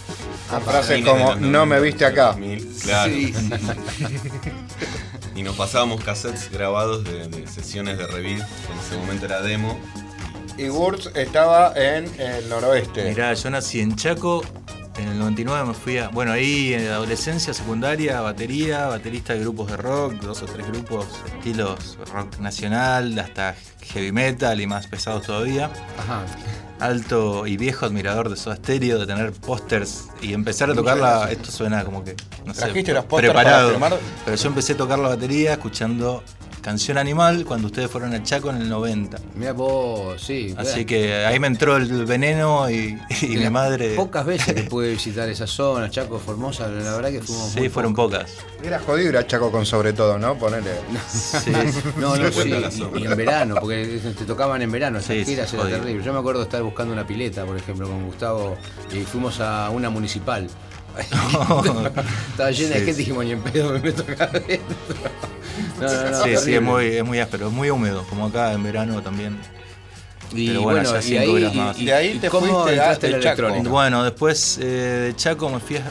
[0.51, 2.27] Con frases fines de como, no me 90, viste acá.
[2.33, 3.13] 2000, claro.
[3.13, 3.51] Sí, sí.
[5.35, 9.41] Y nos pasábamos cassettes grabados de, de sesiones de Revit, que en ese momento era
[9.41, 9.79] demo.
[10.57, 13.05] Y Gurtz estaba en el noroeste.
[13.11, 14.43] Mirá, yo nací en Chaco,
[14.99, 16.09] en el 99 me fui a.
[16.09, 20.67] Bueno, ahí en la adolescencia, secundaria, batería, baterista de grupos de rock, dos o tres
[20.67, 23.55] grupos, estilos rock nacional, hasta
[23.93, 25.71] heavy metal y más pesados todavía.
[25.99, 26.25] Ajá.
[26.81, 31.29] Alto y viejo admirador de Soda Stereo, de tener pósters y empezar a tocarla.
[31.31, 32.15] Esto suena como que.
[32.45, 33.71] No sé, ¿Trajiste los pósters para preparado.
[33.71, 33.99] firmar?
[34.25, 36.23] Pero yo empecé a tocar la batería escuchando
[36.63, 39.19] Canción Animal cuando ustedes fueron a Chaco en el 90.
[39.37, 40.55] Mira vos, sí.
[40.57, 43.95] Así que ahí me entró el veneno y, y mi madre.
[43.95, 47.51] Pocas veces que pude visitar esa zona, Chaco, Formosa, la verdad que fuimos.
[47.51, 48.31] Sí, muy fueron pocas.
[48.31, 48.67] pocas.
[48.67, 50.37] Era jodido ir a Chaco con sobre todo, ¿no?
[50.37, 50.73] Ponele.
[51.11, 51.53] Sí.
[51.99, 52.53] No, no, sí,
[52.95, 55.79] y, y en verano, porque te tocaban en verano, esas Sí, sí, giras era jodido.
[55.79, 56.05] terrible.
[56.05, 58.57] Yo me acuerdo de estar buscando una pileta, por ejemplo, con Gustavo,
[58.93, 60.49] y fuimos a una municipal.
[62.31, 64.77] Estaba llena de Sí, gente y dijimos, ni en pedo me meto acá adentro.
[65.81, 68.53] No, no, no, sí, sí, es muy, es muy áspero, es muy húmedo, como acá
[68.53, 69.37] en verano también.
[70.33, 71.79] Y Pero bueno, bueno, ya y cinco ahí, grados más.
[71.81, 73.43] y- De ahí y te ¿cómo fuiste a- Chaco.
[73.65, 75.83] Bueno, después eh, de Chaco me fui a,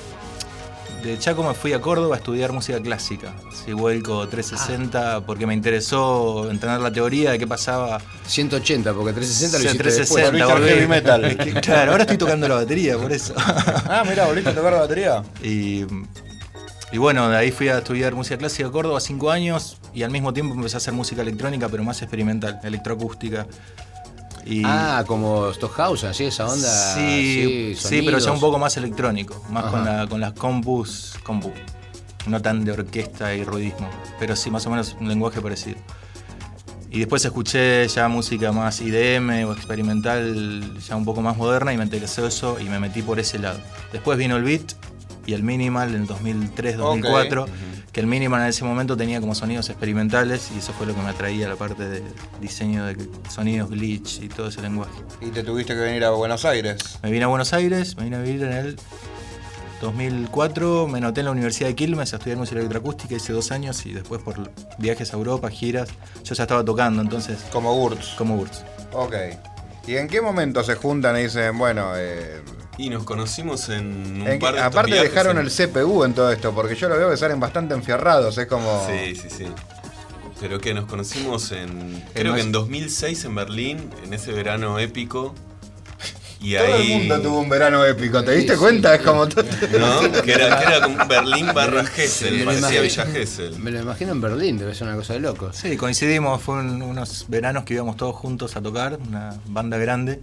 [1.04, 3.34] de Chaco me fui a Córdoba a estudiar música clásica.
[3.52, 8.00] Así vuelco 360 porque me interesó entender la teoría de qué pasaba.
[8.26, 10.70] 180, porque 360 lo Sí, hiciste 360, Volviste al volví.
[10.74, 11.26] heavy metal.
[11.28, 13.34] Es que, claro, ahora estoy tocando la batería, por eso.
[13.90, 15.24] Ah, mira, volviste a tocar la batería.
[15.44, 15.86] Y
[16.90, 20.10] y bueno, de ahí fui a estudiar música clásica a Córdoba cinco años y al
[20.12, 23.46] mismo tiempo empecé a hacer música electrónica, pero más experimental, electroacústica.
[24.50, 26.96] Y Ah, como Stockhouse, así esa onda.
[26.96, 31.52] sí, sí, pero ya un poco más electrónico, más con, la, con las compus, compu,
[32.28, 33.90] no tan de orquesta y ruidismo,
[34.20, 35.78] pero sí más o menos un lenguaje parecido.
[36.90, 41.78] Y después escuché ya música más IDM o experimental, ya un poco más moderna y
[41.78, 43.60] me interesó eso y me metí por ese lado.
[43.92, 44.74] Después vino el beat
[45.28, 47.50] y el minimal en 2003-2004, Ok.
[47.92, 51.02] que el minimal en ese momento tenía como sonidos experimentales y eso fue lo que
[51.04, 52.02] me atraía, la parte de
[52.42, 52.98] diseño de
[53.30, 54.92] sonidos glitch y todo ese lenguaje.
[55.22, 56.98] Y te tuviste que venir a Buenos Aires.
[57.04, 58.80] Me vine a Buenos Aires, me vine a vivir en el
[59.82, 63.86] 2004, me anoté en la Universidad de Quilmes a estudiar música electroacústica, hice dos años
[63.86, 64.50] y después por
[64.80, 65.90] viajes a Europa, giras,
[66.24, 68.16] yo ya estaba tocando, entonces Como Gurtz.
[68.18, 68.64] como Wurz.
[68.94, 69.14] Ok.
[69.88, 72.42] ¿Y en qué momento se juntan y dicen, bueno, eh,
[72.78, 76.32] Y nos conocimos en un en par de aparte dejaron en- el CPU en todo
[76.32, 76.54] esto?
[76.54, 78.86] Porque yo lo veo que salen bastante enfierrados, es como...
[78.88, 79.46] Sí, sí, sí.
[80.40, 82.04] Pero que nos conocimos en.
[82.14, 85.34] Creo más- que en 2006 en Berlín, en ese verano épico.
[86.40, 86.92] Y Todo ahí.
[86.92, 88.60] el mundo tuvo un verano épico, ¿te Sí, diste sí.
[88.60, 88.94] cuenta?
[88.94, 89.28] Es como...
[89.28, 89.44] todo-
[89.80, 90.22] ¿No?
[90.22, 93.58] Que era, que era como Berlín barra Gesell, lo parecía imagino- Villa Gesell.
[93.58, 95.52] Me lo imagino en Berlín, debe ser una cosa de loco.
[95.52, 100.20] Sí, coincidimos, fue un- unos veranos que íbamos todos juntos a tocar, una banda grande,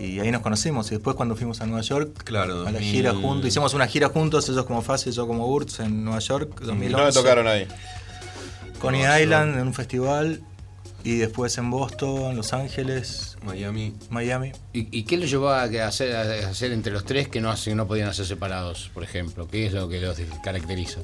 [0.00, 0.88] y ahí nos conocimos.
[0.90, 2.90] Y después cuando fuimos a Nueva York, Claro, a la 2000.
[2.92, 6.60] gira juntos, hicimos una gira juntos, ellos como Fase, yo como Wurz en Nueva York,
[6.60, 6.96] 2011.
[6.96, 7.66] ¿Dónde tocaron ahí?
[8.80, 10.40] Coney Island en un festival,
[11.04, 13.94] y después en Boston, Los Ángeles, Miami.
[14.10, 14.52] Miami.
[14.72, 17.50] ¿Y, y qué los llevó a que hacer, a hacer entre los tres que no,
[17.50, 19.48] hacen, no podían hacer separados, por ejemplo?
[19.48, 21.00] ¿Qué es lo que los caracteriza?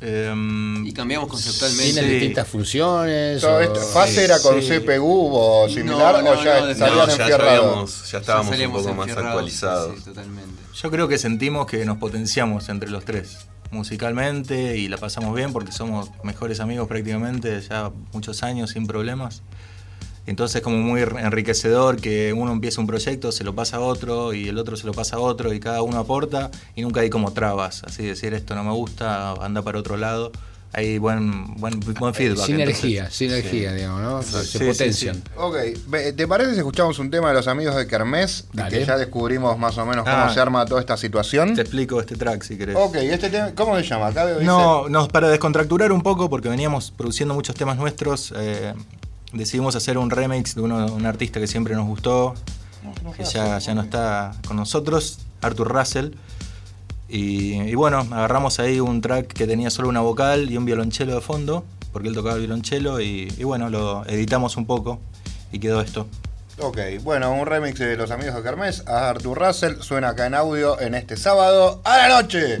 [0.00, 1.84] Em, Y cambiamos conceptualmente.
[1.92, 2.10] ¿Tienen Sí.
[2.16, 3.40] distintas funciones?
[3.40, 4.68] Todo esto, ¿Fase era con sí.
[4.68, 8.46] CPU o similar No, no, o ya no, salían No, ya, ya habíamos- ya estábamos
[8.46, 9.94] un salíamos poco más actualizados.
[9.94, 10.62] sí, sí, totalmente.
[10.80, 13.38] Yo creo que sentimos que nos potenciamos entre los tres,
[13.72, 19.42] musicalmente, y la pasamos bien porque somos mejores amigos prácticamente ya muchos años sin problemas.
[20.28, 24.32] Entonces es como muy enriquecedor que uno empieza un proyecto, se lo pasa a otro
[24.34, 27.10] y el otro se lo pasa a otro y cada uno aporta y nunca hay
[27.10, 30.30] como trabas, así decir esto no me gusta, anda para otro lado.
[30.74, 32.44] Hay buen, buen, buen feedback.
[32.44, 34.22] Sinergia, entonces- sinergia, digamos, ¿no?
[34.22, 35.14] Se, se Sí, sí, potencian.
[35.16, 35.22] sí.
[35.36, 35.56] Ok,
[36.14, 38.48] ¿te parece si escuchamos un tema de los amigos de Kermés?
[38.52, 38.78] Dale.
[38.78, 40.30] Que ya descubrimos más o menos cómo Ah.
[40.32, 41.54] se arma toda esta situación.
[41.54, 42.76] Te explico este track si querés.
[42.76, 44.08] Ok, este tema, ¿cómo se llama?
[44.08, 48.34] Acá veo, dice- No, no, para descontracturar un poco, porque veníamos produciendo muchos temas nuestros,
[48.36, 48.74] eh,
[49.32, 52.34] decidimos hacer un remix de uno, un artista que siempre nos gustó,
[53.16, 56.10] que ya, ya no está con nosotros, Arthur Russell.
[57.08, 61.14] Y, y bueno, agarramos ahí un track que tenía solo una vocal y un violonchelo
[61.14, 65.00] de fondo, porque él tocaba violonchelo, y, y bueno, lo editamos un poco
[65.50, 66.06] y quedó esto.
[66.60, 68.82] Ok, bueno, un remix de los amigos de Kermés.
[68.86, 72.60] A Arthur Russell suena acá en audio en este sábado a la noche.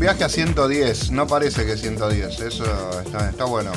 [0.00, 1.10] Viaje a 110.
[1.10, 2.40] No parece que 110.
[2.40, 3.70] Eso está, está bueno.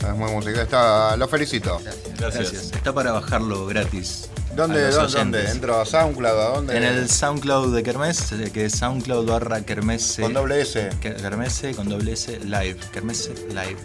[0.00, 0.62] Es muy música.
[0.62, 1.80] Está, lo felicito.
[2.18, 2.52] Gracias.
[2.52, 4.28] Está para bajarlo gratis.
[4.54, 5.50] ¿Dónde, dónde, dónde?
[5.50, 6.38] ¿Entro a SoundCloud?
[6.38, 6.76] ¿A dónde?
[6.76, 10.20] En el SoundCloud de Kermés, eh, que es SoundCloud barra Kermesse.
[10.20, 10.90] Con doble S.
[11.00, 12.76] Ke- Kermesse con doble S live.
[12.92, 13.76] Kermesse live.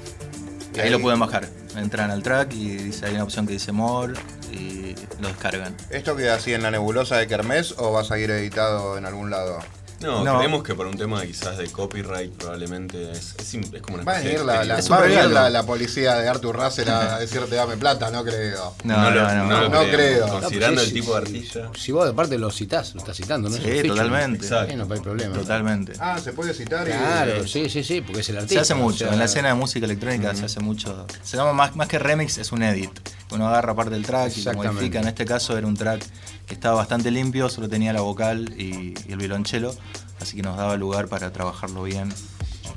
[0.76, 1.47] Y ahí, ahí- lo pueden bajar.
[1.77, 4.14] Entran al track y dice, hay una opción que dice more
[4.51, 5.73] y lo descargan.
[5.89, 9.30] ¿Esto queda así en la nebulosa de Kermés o va a seguir editado en algún
[9.30, 9.59] lado?
[9.99, 10.38] No, No.
[10.38, 14.11] creemos que por un tema quizás de copyright probablemente es, es, es como una Va
[14.14, 16.88] a especie venir de la, la- va a venir la, la policía de Arthur Russell
[16.90, 18.76] a decirte dame plata, no creo.
[18.84, 19.61] No, lo- no, no.
[19.61, 20.28] lo no creo.
[20.28, 21.72] Considerando No, el tipo de artista.
[21.76, 23.56] Si vos aparte lo citás, lo estás citando, ¿no?
[23.56, 23.90] Es Sí, feature.
[23.90, 24.45] totalmente.
[24.45, 24.76] Exacto.
[24.76, 25.36] No hay problema.
[25.36, 25.94] Totalmente.
[25.99, 26.91] Ah, se puede citar y.
[26.91, 28.53] Claro, sí, sí, sí, porque es el artista.
[28.65, 31.07] Se hace o mucho, sea, en la escena de música electrónica se hace mucho.
[31.24, 32.91] Se llama más, más que remix, es un edit.
[33.31, 34.99] Uno agarra parte del track y lo modifica.
[34.99, 36.03] En este caso era un track
[36.45, 39.75] que estaba bastante limpio, solo tenía la vocal y, y el violonchelo,
[40.21, 42.13] así que nos daba lugar para trabajarlo bien,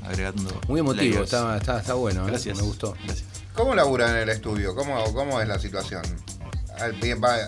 [0.03, 0.59] agregando.
[0.67, 2.31] Muy emotivo, está, está, está bueno, ¿eh?
[2.31, 2.57] Gracias.
[2.57, 2.95] me gustó.
[3.05, 3.27] Gracias.
[3.53, 4.75] ¿Cómo labura en el estudio?
[4.75, 6.03] ¿Cómo, cómo es la situación?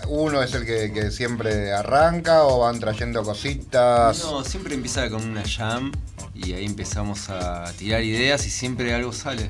[0.09, 4.23] ¿Uno es el que, que siempre arranca o van trayendo cositas?
[4.23, 5.91] No, siempre empieza con una jam
[6.35, 9.49] y ahí empezamos a tirar ideas y siempre algo sale.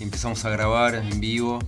[0.00, 1.58] Y empezamos a grabar en vivo.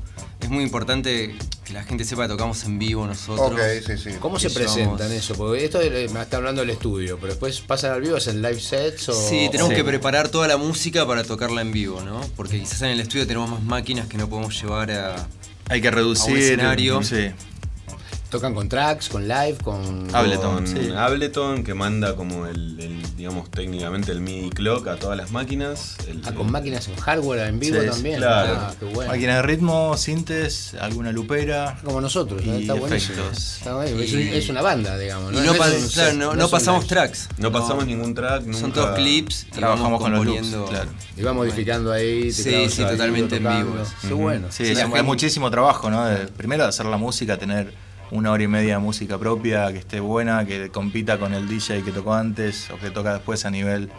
[0.40, 3.52] Es muy importante que la gente sepa que tocamos en vivo nosotros.
[3.52, 4.10] Ok, sí, sí.
[4.18, 5.34] ¿Cómo se presentan eso?
[5.34, 8.58] Porque esto es- me está hablando del estudio, pero después pasan al vivo, hacen live
[8.58, 9.28] sets o.
[9.28, 12.20] Sí, tenemos que preparar toda la música para tocarla en vivo, ¿no?
[12.36, 15.28] Porque quizás en el estudio tenemos más máquinas que no podemos llevar a...
[15.68, 16.30] Hay que reducir.
[16.30, 17.02] A un escenario.
[17.02, 17.30] Sí.
[18.32, 20.08] Tocan con tracks, con live, con.
[20.14, 20.54] Ableton.
[20.54, 20.90] Con sí.
[20.96, 25.96] Ableton que manda como el, el, digamos técnicamente el MIDI clock a todas las máquinas.
[26.08, 28.16] El- Ah, con máquinas en hardware en vivo Sí, también.
[28.16, 28.54] claro.
[28.58, 29.12] Ah, qué bueno.
[29.12, 31.78] Máquina de ritmo, sintes, alguna lupera.
[31.84, 32.58] Como nosotros, ¿no?
[32.58, 33.20] Y está buenísimo.
[33.20, 33.56] efectos.
[33.58, 35.30] Está bueno, es, Y- un- es una banda, digamos.
[35.34, 37.28] Y no, pa- un claro, no- no pasamos tracks.
[37.36, 40.90] No pasamos ningún track, Son nunca- todos clips y Trabajamos vamos con los loops, claro.
[41.18, 42.32] Y va modificando ahí.
[42.32, 43.74] Sí, sí, totalmente en vivo.
[44.00, 44.46] Qué bueno.
[44.50, 46.02] Sí, es- muchísimo trabajo, ¿no?
[46.38, 47.74] Primero hacer la música, tener
[48.12, 51.82] una hora y media de música propia, que esté buena, que compita con el DJ
[51.82, 53.90] que tocó antes o que toca después a nivel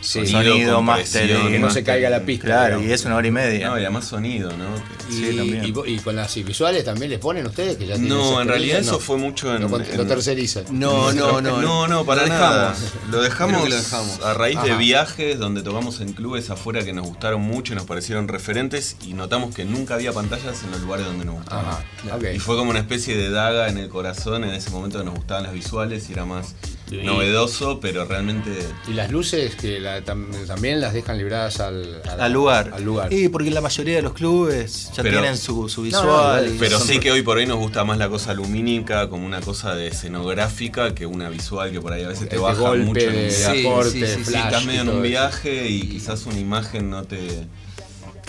[0.00, 0.26] Sí.
[0.26, 1.48] sonido, compresión, mastering.
[1.52, 2.46] Que no se caiga la pista.
[2.46, 2.86] Claro, digamos.
[2.88, 3.68] y es una hora y media.
[3.68, 4.64] No, y además sonido, ¿no?
[5.08, 5.64] Y, Sí, también.
[5.86, 8.78] y y con las visuales también les ponen ustedes que ya tienen No, en realidad
[8.80, 8.98] eso no.
[9.00, 9.62] fue mucho en.
[9.62, 10.64] Lo, en- lo tercerizan.
[10.70, 11.60] No, no, no.
[11.60, 12.68] No, no, para Lo nada.
[12.70, 12.92] dejamos.
[13.10, 17.40] Lo dejamos, lo a raíz de viajes donde tocamos en clubes afuera que nos gustaron
[17.40, 21.24] mucho y nos parecieron referentes y notamos que nunca había pantallas en los lugares donde
[21.24, 21.66] nos gustaban.
[21.66, 22.32] Ajá.
[22.32, 25.14] Y fue como una especie de daga en el corazón en ese momento que nos
[25.14, 26.54] gustaban las visuales y era más
[26.90, 28.50] Novedoso, pero realmente
[28.88, 32.70] Y las luces que la- tam- también las dejan libradas al, al- al lugar.
[32.74, 33.12] Al lugar.
[33.12, 36.56] Y porque la mayoría de los clubes ya Pero- tienen su, su no, visual.
[36.58, 39.74] Pero sí que hoy por hoy nos gusta más la cosa lumínica, como una cosa
[39.74, 43.00] de escenográfica, que una visual que por ahí a veces te De baja golpe, mucho
[43.00, 43.52] en un de viaje.
[43.60, 44.44] Sí, aporte, sí, sí, sí, flash.
[44.46, 47.18] Estás medio y en un viaje y quizás una imagen no te.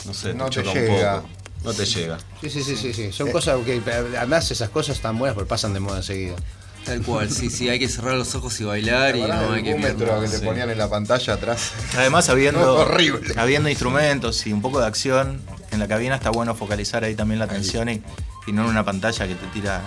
[0.05, 1.15] No sé, No te te choca un llega.
[1.21, 1.29] poco.
[1.63, 2.17] No te llega.
[2.41, 3.11] Sí, sí, sí, sí, sí.
[3.11, 3.81] Son cosas que
[4.17, 6.35] además esas cosas están buenas porque pasan de moda enseguida.
[6.85, 9.75] Tal cual, sí, sí, hay que cerrar los ojos y bailar y no hay que
[9.75, 11.71] mirar que te ponían en la pantalla atrás.
[11.97, 13.33] Además, habiendo, No, horrible.
[13.37, 15.41] habiendo instrumentos y un poco de acción
[15.71, 18.01] en la cabina, está bueno focalizar ahí también la atención y,
[18.47, 19.81] y no en una pantalla que te tira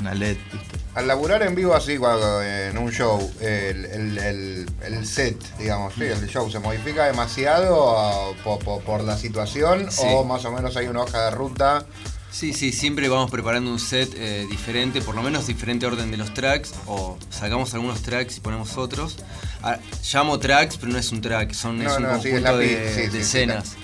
[0.00, 0.38] una LED.
[0.52, 0.78] ¿viste?
[0.94, 5.94] Al laburar en vivo así, cuando, en un show, el, el- el- el set, digamos,
[5.94, 10.02] sí, el show, ¿se modifica demasiado po- po- por, la situación Sí.
[10.06, 11.84] o más o menos hay una hoja de ruta?
[12.32, 16.16] Sí, sí, siempre vamos preparando un set eh, diferente, por lo menos diferente orden de
[16.16, 19.16] los tracks, o sacamos algunos tracks y ponemos otros.
[19.62, 19.78] Ah,
[20.12, 22.58] llamo tracks, pero no es un track, son, No, es un no, sí, es conjunto
[22.58, 23.74] de, sí, de sí, sí, escenas.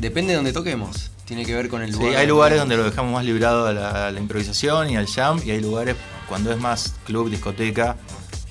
[0.00, 1.10] Depende de donde toquemos.
[1.26, 2.16] Tiene que ver con el Sí, lugar.
[2.16, 5.40] hay lugares donde lo dejamos más librado a la, a la improvisación y al jam,
[5.44, 5.94] y hay lugares
[6.28, 7.96] cuando es más club, discoteca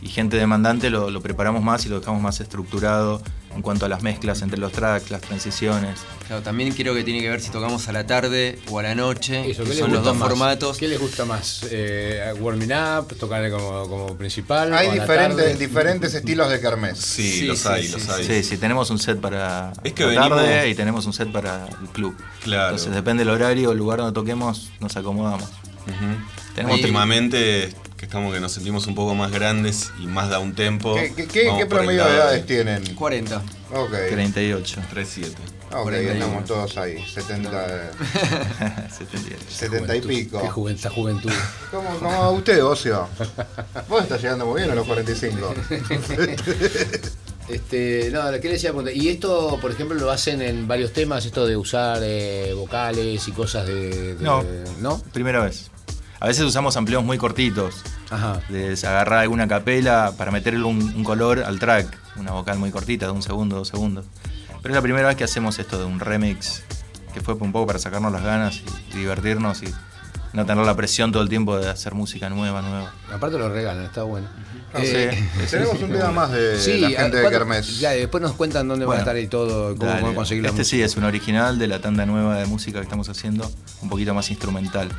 [0.01, 3.21] y gente demandante lo, lo preparamos más y lo dejamos más estructurado
[3.55, 5.99] en cuanto a las mezclas entre los tracks, las transiciones.
[6.27, 8.95] Claro, también creo que tiene que ver si tocamos a la tarde o a la
[8.95, 9.49] noche.
[9.51, 10.29] Eso, que ¿qué les son los dos más?
[10.29, 10.77] formatos.
[10.77, 11.65] ¿Qué les gusta más?
[11.69, 13.15] Eh, ¿Warming up?
[13.17, 14.73] ¿Tocar como, como principal?
[14.73, 15.57] Hay o a la diferentes, tarde?
[15.57, 16.97] diferentes estilos de kermés.
[16.97, 18.09] Sí, Sí, los sí, hay, sí, los sí.
[18.11, 18.23] hay.
[18.25, 21.31] Sí, sí, tenemos un set para Es que la tarde venimos- y tenemos un set
[21.31, 22.15] para el club.
[22.43, 22.69] Claro.
[22.75, 25.49] Entonces depende del horario, el lugar donde toquemos, nos acomodamos.
[26.69, 30.95] Últimamente que estamos que nos sentimos un poco más grandes y más da un tempo.
[30.95, 32.95] ¿Qué, qué- promedio de edades tienen?
[32.95, 33.43] 40.
[33.75, 33.91] Ok.
[34.09, 34.81] 38.
[34.91, 35.27] 3-7.
[35.69, 36.13] Ok, 41.
[36.13, 37.05] estamos todos ahí.
[37.05, 37.91] 70,
[38.89, 39.43] 78.
[39.47, 40.41] 70 y pico.
[40.41, 41.31] Qué juventud, juventud.
[41.69, 43.07] ¿Cómo, cómo usted, Ocio?
[43.87, 45.53] Vos estás llegando muy bien a los 45.
[47.49, 48.71] Este, no, ¿qué le decía?
[48.93, 53.31] Y esto, por ejemplo, lo hacen en varios temas, esto de usar eh, vocales y
[53.33, 54.15] cosas de.
[54.15, 54.43] de- No.
[54.79, 54.99] ¿No?
[55.11, 55.69] Primera vez.
[56.21, 57.81] A veces usamos amplios muy cortitos.
[58.09, 58.41] Ajá.
[58.49, 63.05] de agarrar alguna capela para meterle un, un color al track, una vocal muy cortita,
[63.05, 64.05] de un segundo, dos segundos.
[64.61, 66.61] Pero es la primera vez que hacemos esto de un remix,
[67.13, 68.57] que fue un poco para sacarnos las ganas
[68.91, 69.73] y, y divertirnos y
[70.33, 72.93] no tener la presión todo el tiempo de hacer música nueva, nueva.
[73.13, 74.27] Aparte lo regalan, está bueno.
[74.73, 75.47] No Eh, sé.
[75.57, 77.79] Tenemos un tema más de sí, la gente de ¿cuándo- Kermés.
[77.79, 80.01] Ya, después nos cuentan dónde van a Bueno, estar y todo, cómo Dale.
[80.03, 80.77] van a conseguir la Este música.
[80.77, 83.49] sí es un original de la tanda nueva de música que estamos haciendo,
[83.81, 84.89] un poquito más instrumental.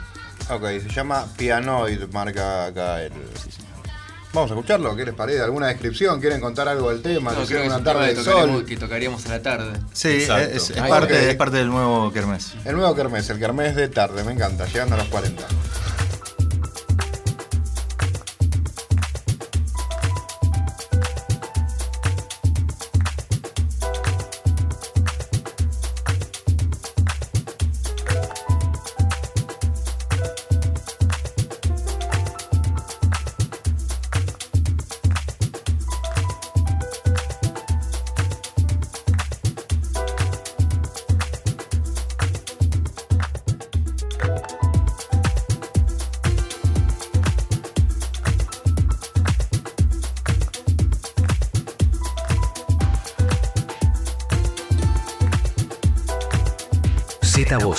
[0.51, 3.13] Ok, se llama Pianoid, marca acá el.
[4.35, 5.43] Vamos a escucharlo, ¿qué les parece?
[5.43, 6.19] ¿Alguna descripción?
[6.19, 7.33] ¿Quieren contar algo del tema?
[7.33, 8.65] No, ¿Hicieron creo que es una tarde que de tocaríamos, sol?
[8.67, 9.79] que tocaríamos a la tarde.
[9.93, 10.57] Sí, Exacto.
[10.57, 12.55] es, es parte, es parte del nuevo Kermés.
[12.65, 15.43] El nuevo Kermés, el Kermés de tarde, me encanta, llegando a los 40.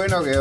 [0.00, 0.32] Bueno que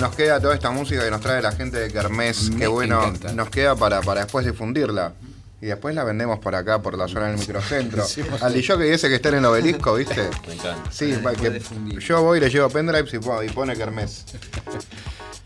[0.00, 2.50] nos queda toda esta música que nos trae la gente de Kermés.
[2.50, 3.32] Me Qué bueno encanta.
[3.32, 5.12] nos queda para, para después difundirla.
[5.60, 8.04] Y después la vendemos por acá, por la zona del microcentro.
[8.42, 10.28] Al DJ ese que está en el obelisco, ¿viste?
[10.46, 10.90] Me encanta.
[10.92, 14.26] Sí, que yo voy y le llevo pendrives y, y pone Kermés.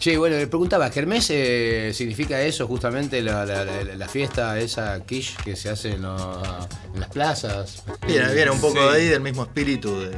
[0.01, 4.99] Che, bueno, le preguntaba, ¿Kermés eh, significa eso, justamente la, la- la- la fiesta, esa
[5.05, 7.83] quiche que se hace en, las plazas?
[8.07, 8.89] Viene, viene un poco Sí.
[8.89, 10.11] de ahí, del mismo espíritu de,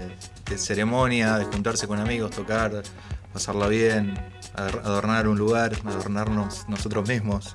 [0.49, 2.81] de ceremonia, de juntarse con amigos, tocar,
[3.43, 4.15] pasarla bien,
[4.55, 7.55] ador- adornar un lugar, adornarnos nosotros mismos.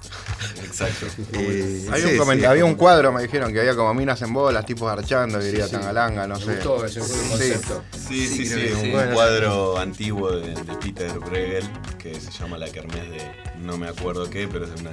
[0.61, 1.05] Exacto.
[1.33, 3.93] Y- Hay sí, un, coment- sí, había como- un cuadro, me dijeron, que había como
[3.93, 5.71] minas en bolas, tipos archando, diría sí.
[5.71, 6.55] Tangalanga, no Me sé.
[6.55, 7.29] gustó ese Sí.
[7.29, 7.83] concepto.
[8.09, 11.63] Sí, sí, un cuadro antiguo de, de Peter Bruegel
[11.97, 13.31] que se llama La Kermés de
[13.63, 14.91] no me acuerdo qué, pero es de, una,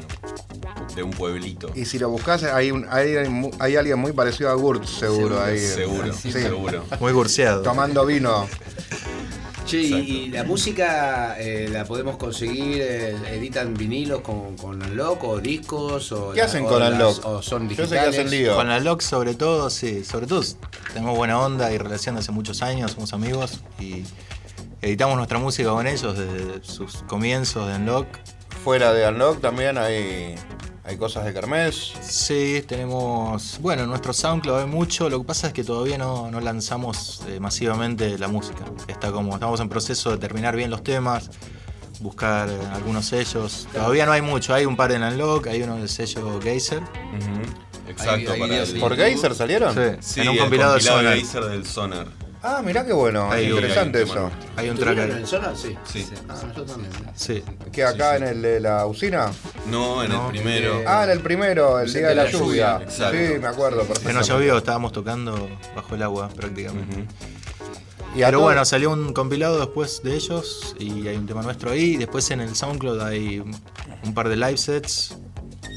[0.94, 1.72] de un pueblito.
[1.74, 3.16] Y si lo buscas, hay, un- hay,
[3.58, 5.58] hay alguien muy parecido a Gurt, seguro, ahí.
[5.58, 6.30] Seguro, Sí.
[6.30, 6.84] seguro.
[7.00, 7.62] Muy gurseado.
[7.62, 8.46] Tomando vino.
[9.82, 15.40] Che, y, la música eh, la podemos conseguir, eh, editan vinilos con, con Unlock o
[15.40, 17.24] discos o ¿Qué hacen o con las- Unlock?
[17.26, 18.14] O son Yo sé digitales.
[18.14, 18.54] que hacen lío.
[18.56, 20.42] Con la LOC sobre todo, sí, sobre todo
[20.92, 24.04] tenemos buena onda y relación de hace muchos años, somos amigos y
[24.82, 28.06] editamos nuestra música con ellos desde sus comienzos de Unlock.
[28.62, 30.36] Fuera de Unlock también hay,
[30.84, 31.92] hay cosas de Kermés.
[32.02, 36.40] Sí, tenemos, bueno, nuestro SoundCloud hay mucho, lo que pasa es que todavía no, no
[36.40, 38.64] lanzamos eh, masivamente la música.
[38.86, 41.30] Está como, estamos en proceso de terminar bien los temas,
[42.00, 43.66] buscar eh, algunos sellos.
[43.72, 46.82] Todavía no hay mucho, hay un par en Unlock, hay uno del sello Geyser.
[47.88, 48.96] Exacto, Hay- hay para el- en ¿Por.
[48.96, 49.74] Geyser salieron?
[49.74, 51.14] Sí, Sí, en un el compilado de Sonar.
[51.14, 52.06] Geyser del Sonar.
[52.46, 53.30] Ah, mirá qué bueno.
[53.32, 54.30] Ahí, interesante ahí, ahí, eso.
[54.56, 55.22] Hay un track ¿Tuvieron en ahí.
[55.22, 55.56] el Sonar?
[55.56, 55.74] Sí.
[55.90, 56.06] Sí.
[56.28, 56.92] Ah, nosotros también.
[57.14, 57.42] Sí.
[57.72, 59.32] ¿Que acá en el de la usina?
[59.70, 60.80] No, en No, el primero.
[60.80, 62.72] eh, Ah, en el primero, el Sí, día de la de la lluvia.
[62.74, 62.84] lluvia.
[62.84, 63.16] Exacto.
[63.16, 67.06] Sí, me acuerdo Que no llovió, estábamos tocando bajo el agua prácticamente.
[68.14, 71.70] Y Pero todo- bueno, salió un compilado después de ellos y hay un tema nuestro
[71.72, 71.96] ahí.
[71.96, 73.56] Después en el SoundCloud hay un-
[74.04, 75.16] un par de live sets,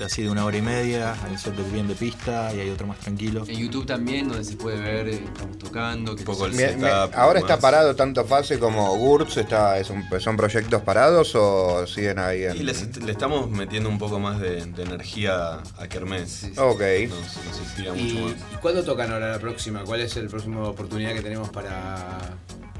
[0.03, 1.15] así de una hora y media.
[1.25, 3.43] Hay un set de bien de pista y hay otro más tranquilo.
[3.47, 6.15] En YouTube también, donde se puede ver, eh, estamos tocando.
[6.15, 7.61] Que poco el Me- me- setup, ahora está más.
[7.61, 12.43] parado tanto Fase como Gurtz, está, es un- ¿son proyectos parados o siguen ahí?
[12.43, 12.57] En...
[12.57, 16.47] Y les le estamos metiendo un poco más de, de energía a Kermés.
[16.57, 16.81] Ok.
[17.09, 18.33] Nos, nos inspira ¿Y, mucho más.
[18.53, 19.83] y cuándo tocan ahora la próxima?
[19.83, 22.17] ¿Cuál es la próxima oportunidad que tenemos para,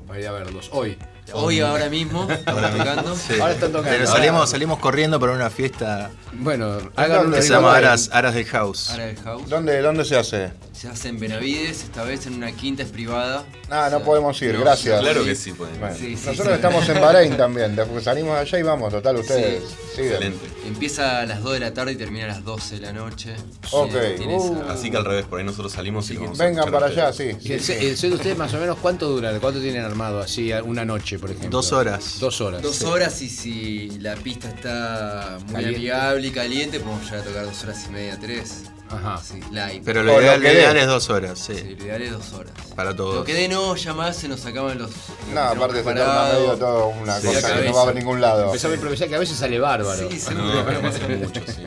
[0.07, 0.69] para ir a verlos?
[0.71, 0.97] Hoy.
[1.33, 3.09] Hoy, ahora mismo, estamos tocando.
[3.41, 3.81] Ahora están tocando.
[3.83, 7.75] Pero Ahora- salimos, salimos corriendo para una fiesta Bueno, hagan ¿Dónde un que se llama
[7.75, 8.89] Aras, Aras del House.
[8.91, 9.49] Ahora el house.
[9.49, 10.51] ¿Dónde, ¿Dónde se hace?
[10.71, 13.43] Se hace en Benavides, esta vez en una quinta es privada.
[13.69, 14.99] Ah, no O sea, podemos ir, no, gracias.
[15.01, 15.79] Claro que sí, pueden.
[15.79, 16.53] Bueno, Sí, sí, nosotros sí.
[16.53, 19.63] estamos en Bahrein también, después salimos allá y vamos, total, ustedes.
[19.95, 20.11] siguen.
[20.13, 20.47] Excelente.
[20.67, 23.35] Empieza a las 2 de la tarde y termina a las 12 de la noche.
[23.71, 23.91] Ok.
[24.25, 24.57] Uh.
[24.69, 27.31] Así que al revés, por ahí nosotros salimos y vamos Vengan para allá, sí.
[27.41, 28.05] ¿Y el, sí, sí.
[28.05, 29.31] el de ustedes más o menos cuánto dura?
[29.39, 31.49] ¿Cuánto tienen armado así una noche, por ejemplo?
[31.49, 32.17] Dos horas.
[32.19, 32.61] Dos horas.
[32.61, 35.75] Dos horas y si la pista está muy Caliente.
[35.77, 38.63] amigable y caliente, podemos llegar a tocar dos horas y media, tres.
[38.89, 39.21] Ajá.
[39.21, 39.81] Sí, live.
[39.83, 41.55] Pero lo ideal, lo ideal es dos horas, sí.
[41.55, 42.53] Sí, lo ideal es dos horas.
[42.73, 43.15] Para todos.
[43.15, 44.91] Lo que de no, más se nos acaban los.
[45.33, 48.45] No, aparte se torna medio todo una Sí, cosa que no va a ningún lado.
[48.45, 50.09] Empezamos a improvisar que a veces sale bárbaro.
[50.09, 50.33] Sí, sí.
[50.33, 51.63] No, pero pasa mucho, sí.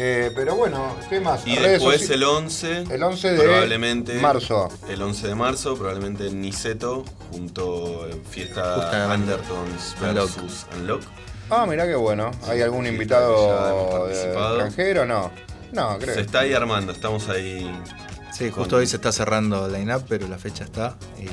[0.00, 1.44] Eh, pero bueno, ¿qué más?
[1.44, 4.68] Y Redes después el 11, El 11 de probablemente, marzo.
[4.88, 9.10] El 11 de marzo, probablemente en Niceto, junto a fiesta.
[9.12, 10.14] Undertones Unlock.
[10.36, 11.02] versus Unlock.
[11.50, 12.30] Ah, mirá qué bueno.
[12.48, 15.04] ¿Hay algún Sí, invitado extranjero?
[15.04, 15.32] No.
[15.72, 16.14] No, creo.
[16.14, 17.68] Se está ahí armando, estamos ahí.
[18.32, 20.94] Sí, con- justo hoy se está cerrando el line-up, pero la fecha está.
[21.18, 21.24] Y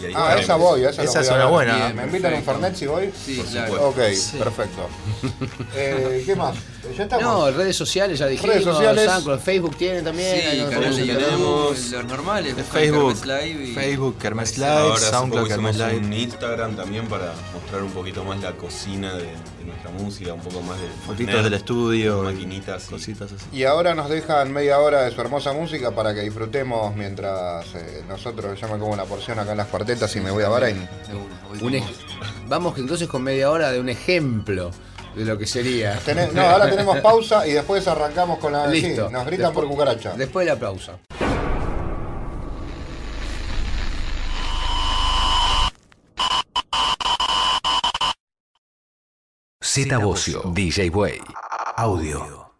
[0.00, 1.74] y ahí Ah, esa voy, esa, es una buena.
[1.76, 2.52] Bien, ¿Me invitan a un perfecto.
[2.62, 3.12] Fernet si voy?
[3.12, 3.66] Sí, Por claro.
[3.74, 3.88] supuesto.
[4.00, 4.36] Ok, Sí.
[4.38, 4.88] perfecto.
[5.76, 6.56] Eh, ¿Qué más?
[6.96, 7.24] ¿Ya estamos?
[7.24, 8.54] No, redes sociales ya dijimos.
[8.54, 9.10] Redes sociales.
[9.42, 10.40] Facebook tienen también.
[10.94, 11.90] Sí, tenemos.
[11.90, 12.54] los normales.
[12.70, 15.96] Facebook, Live y- Facebook, Kermés Live, Ahora SoundCloud, Live.
[15.98, 20.40] un Instagram también para mostrar un poquito más la cocina de, de nuestra música, un
[20.40, 23.44] poco más de Fotitos nerd, del estudio, maquinitas y- cositas así.
[23.52, 28.02] Y ahora nos dejan media hora de su hermosa música para que disfrutemos mientras eh,
[28.08, 30.88] nosotros, yo me como una porción acá en las cuartetas y me voy a Bahrein.
[32.48, 34.70] Vamos entonces con media hora de un ejemplo
[35.14, 35.98] de lo que sería.
[36.32, 38.66] No, ahora tenemos pausa y después arrancamos con la.
[38.66, 39.08] Listo.
[39.08, 40.12] Sí, nos gritan por cucaracha.
[40.12, 40.98] Después de la pausa.
[49.62, 51.20] Z Bocio, DJ Way,
[51.76, 52.50] audio.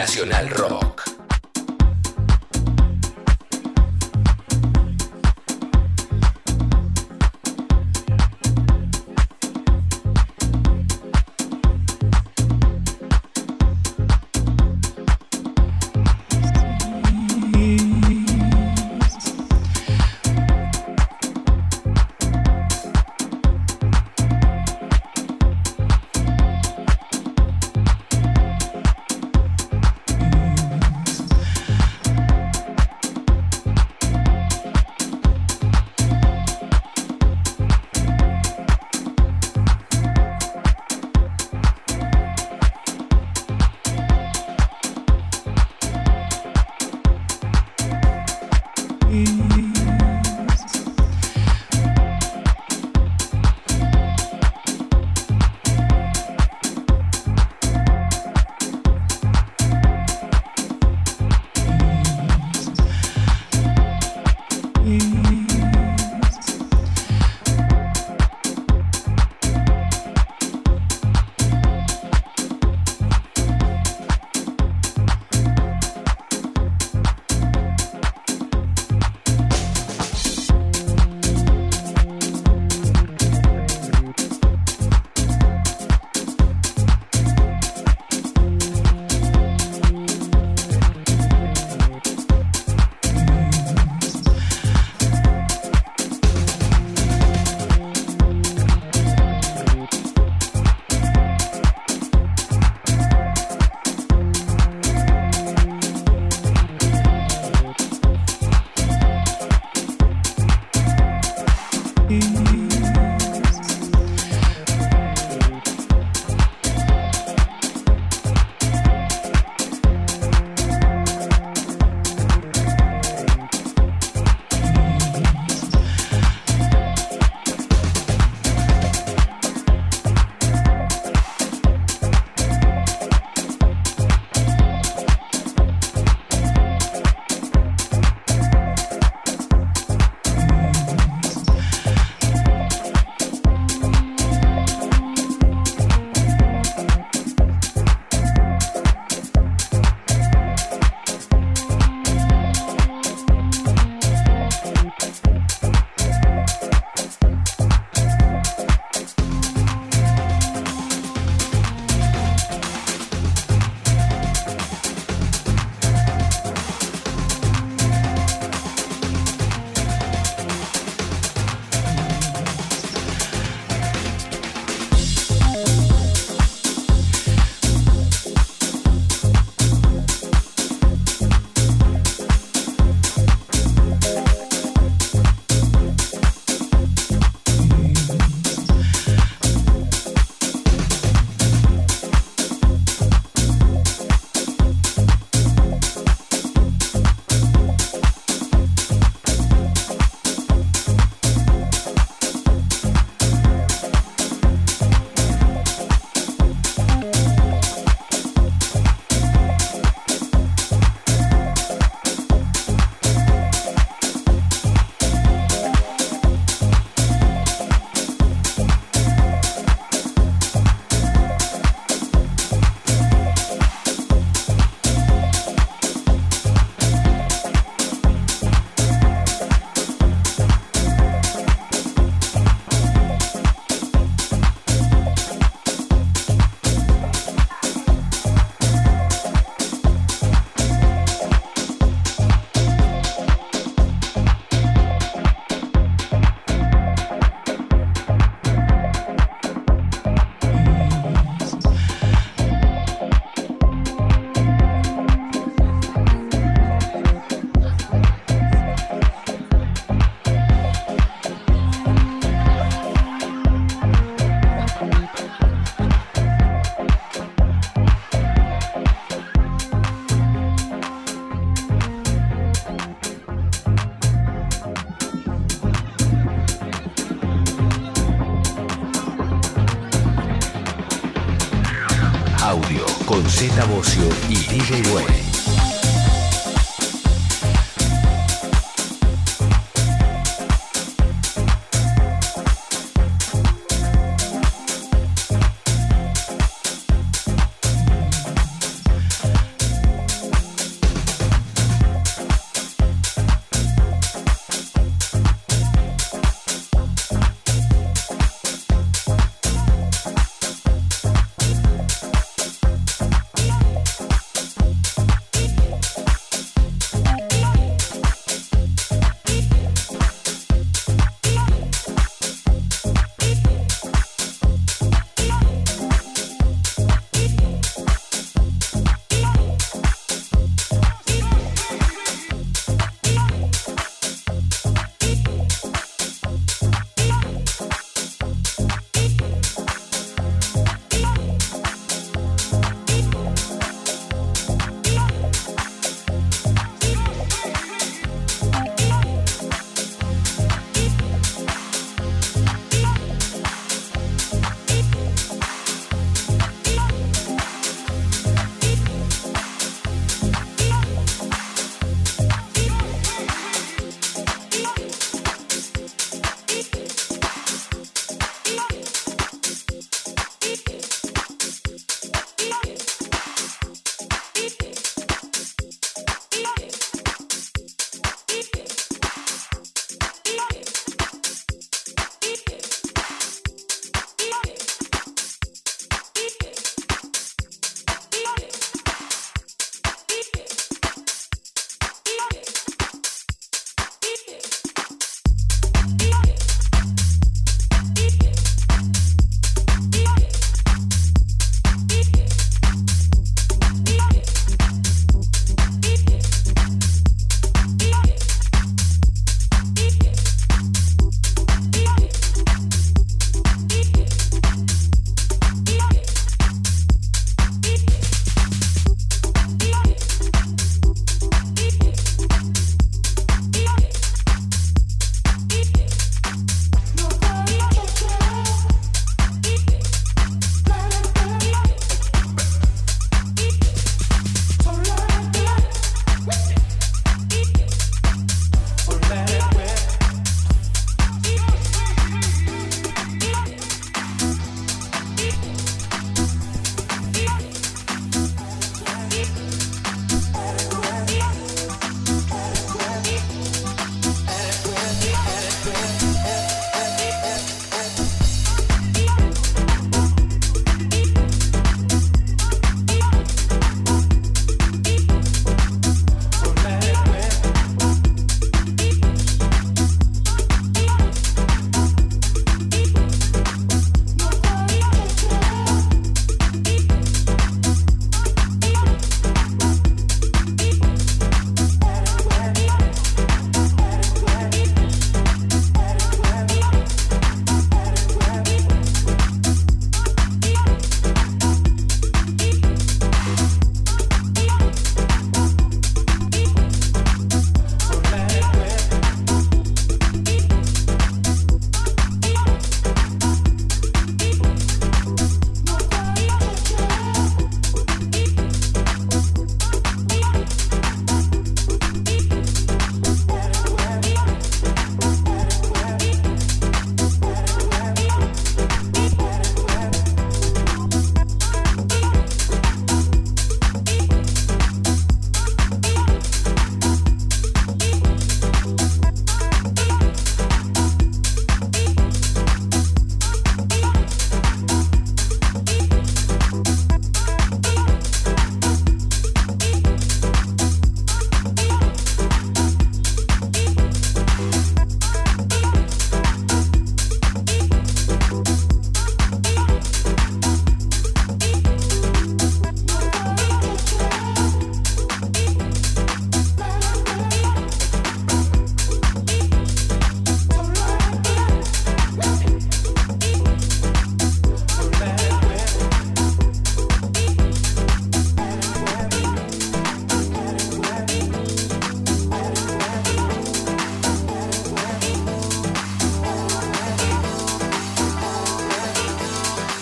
[0.00, 0.79] Nacional Rock.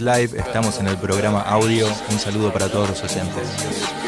[0.00, 1.86] Live, estamos en el programa audio.
[2.10, 4.05] Un saludo para todos los oyentes.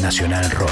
[0.00, 0.71] Nacional Rock.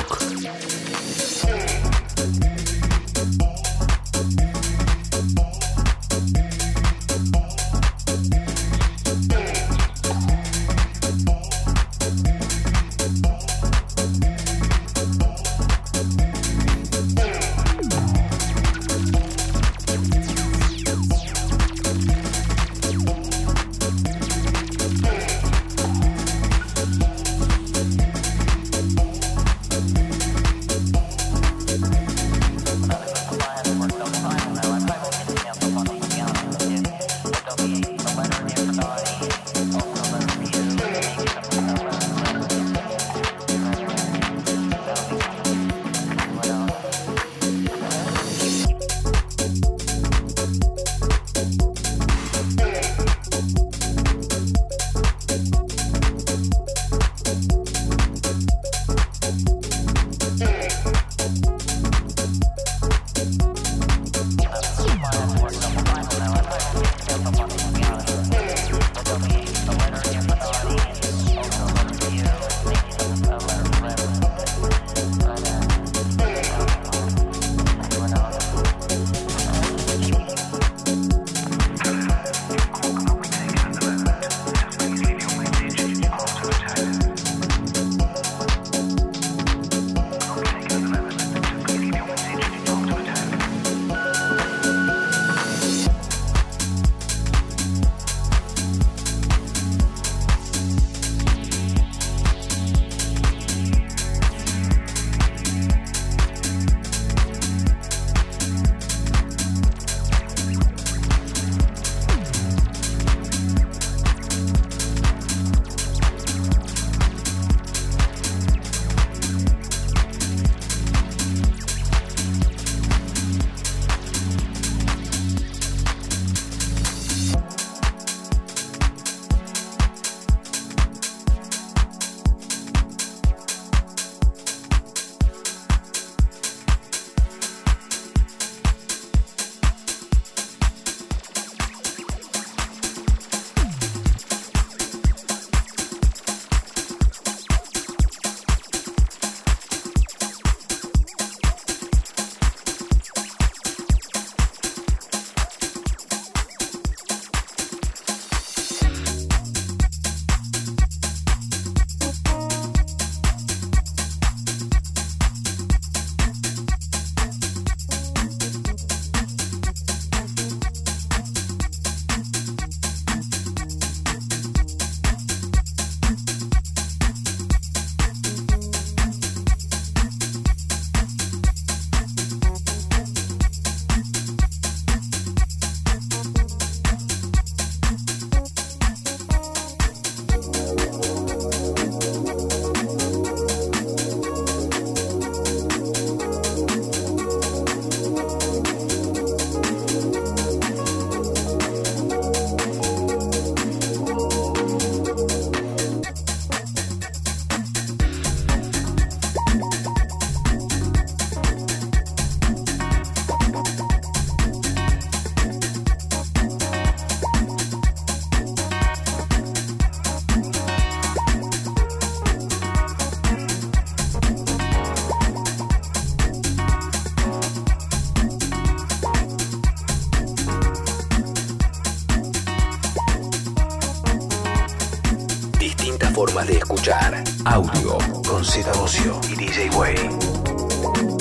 [237.45, 237.99] Audio
[238.29, 241.20] con Z Bocio y DJ Way.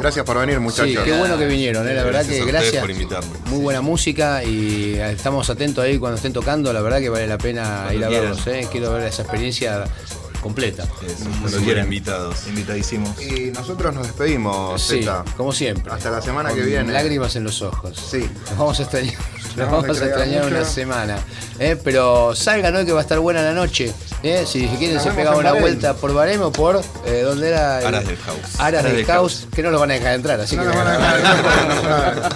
[0.00, 1.04] Gracias por venir, Sí, muchachos.
[1.04, 2.80] qué bueno que vinieron, eh, la verdad Gracias que gracias.
[2.80, 3.30] por invitarme.
[3.46, 7.38] Muy buena música y estamos atentos ahí cuando estén tocando, la verdad que vale la
[7.38, 8.26] pena Cuando ir a quieran.
[8.30, 8.68] verlos, eh.
[8.70, 9.84] quiero ver esa experiencia
[10.40, 10.84] completa.
[11.04, 11.84] Eso, Cuando quieran.
[11.86, 12.46] invitados.
[12.46, 13.20] Invitadísimos.
[13.20, 15.24] Y nosotros nos despedimos, Sí, Zeta.
[15.36, 15.92] como siempre.
[15.92, 16.92] Hasta la semana Con que viene.
[16.92, 17.98] Lágrimas en los ojos.
[18.10, 18.28] Sí.
[18.50, 19.14] Nos vamos a extrañar,
[19.56, 20.54] nos vamos a extrañar mucho.
[20.56, 21.18] una semana.
[21.58, 23.92] eh, Pero salgan hoy que va a estar buena la noche.
[24.22, 24.44] eh.
[24.46, 27.80] Si quieren Nos se en una vuelta por Baremo o por eh, ¿dónde era?
[27.80, 28.38] el- Aras del House.
[28.60, 30.86] Aras del del Caos, que no los van a dejar entrar, así No que van
[30.86, 32.32] a dejar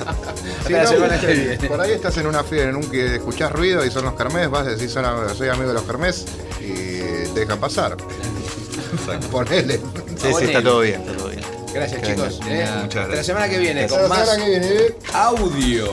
[0.66, 4.04] Si no, por ahí estás en una fiesta en un que escuchás ruido y son
[4.06, 5.04] los Kermés, vas a decir son,
[5.36, 6.24] soy amigo de los Kermés
[6.60, 7.96] y te dejan pasar.
[9.30, 9.78] Ponele.
[10.20, 11.42] Sí, sí, está todo bien, está todo bien.
[11.72, 12.40] Gracias chicos.
[12.48, 12.66] eh.
[12.82, 13.26] Muchas Hasta la gracias.
[13.26, 14.94] semana que viene Hasta con la más semana que viene.
[15.14, 15.92] audio.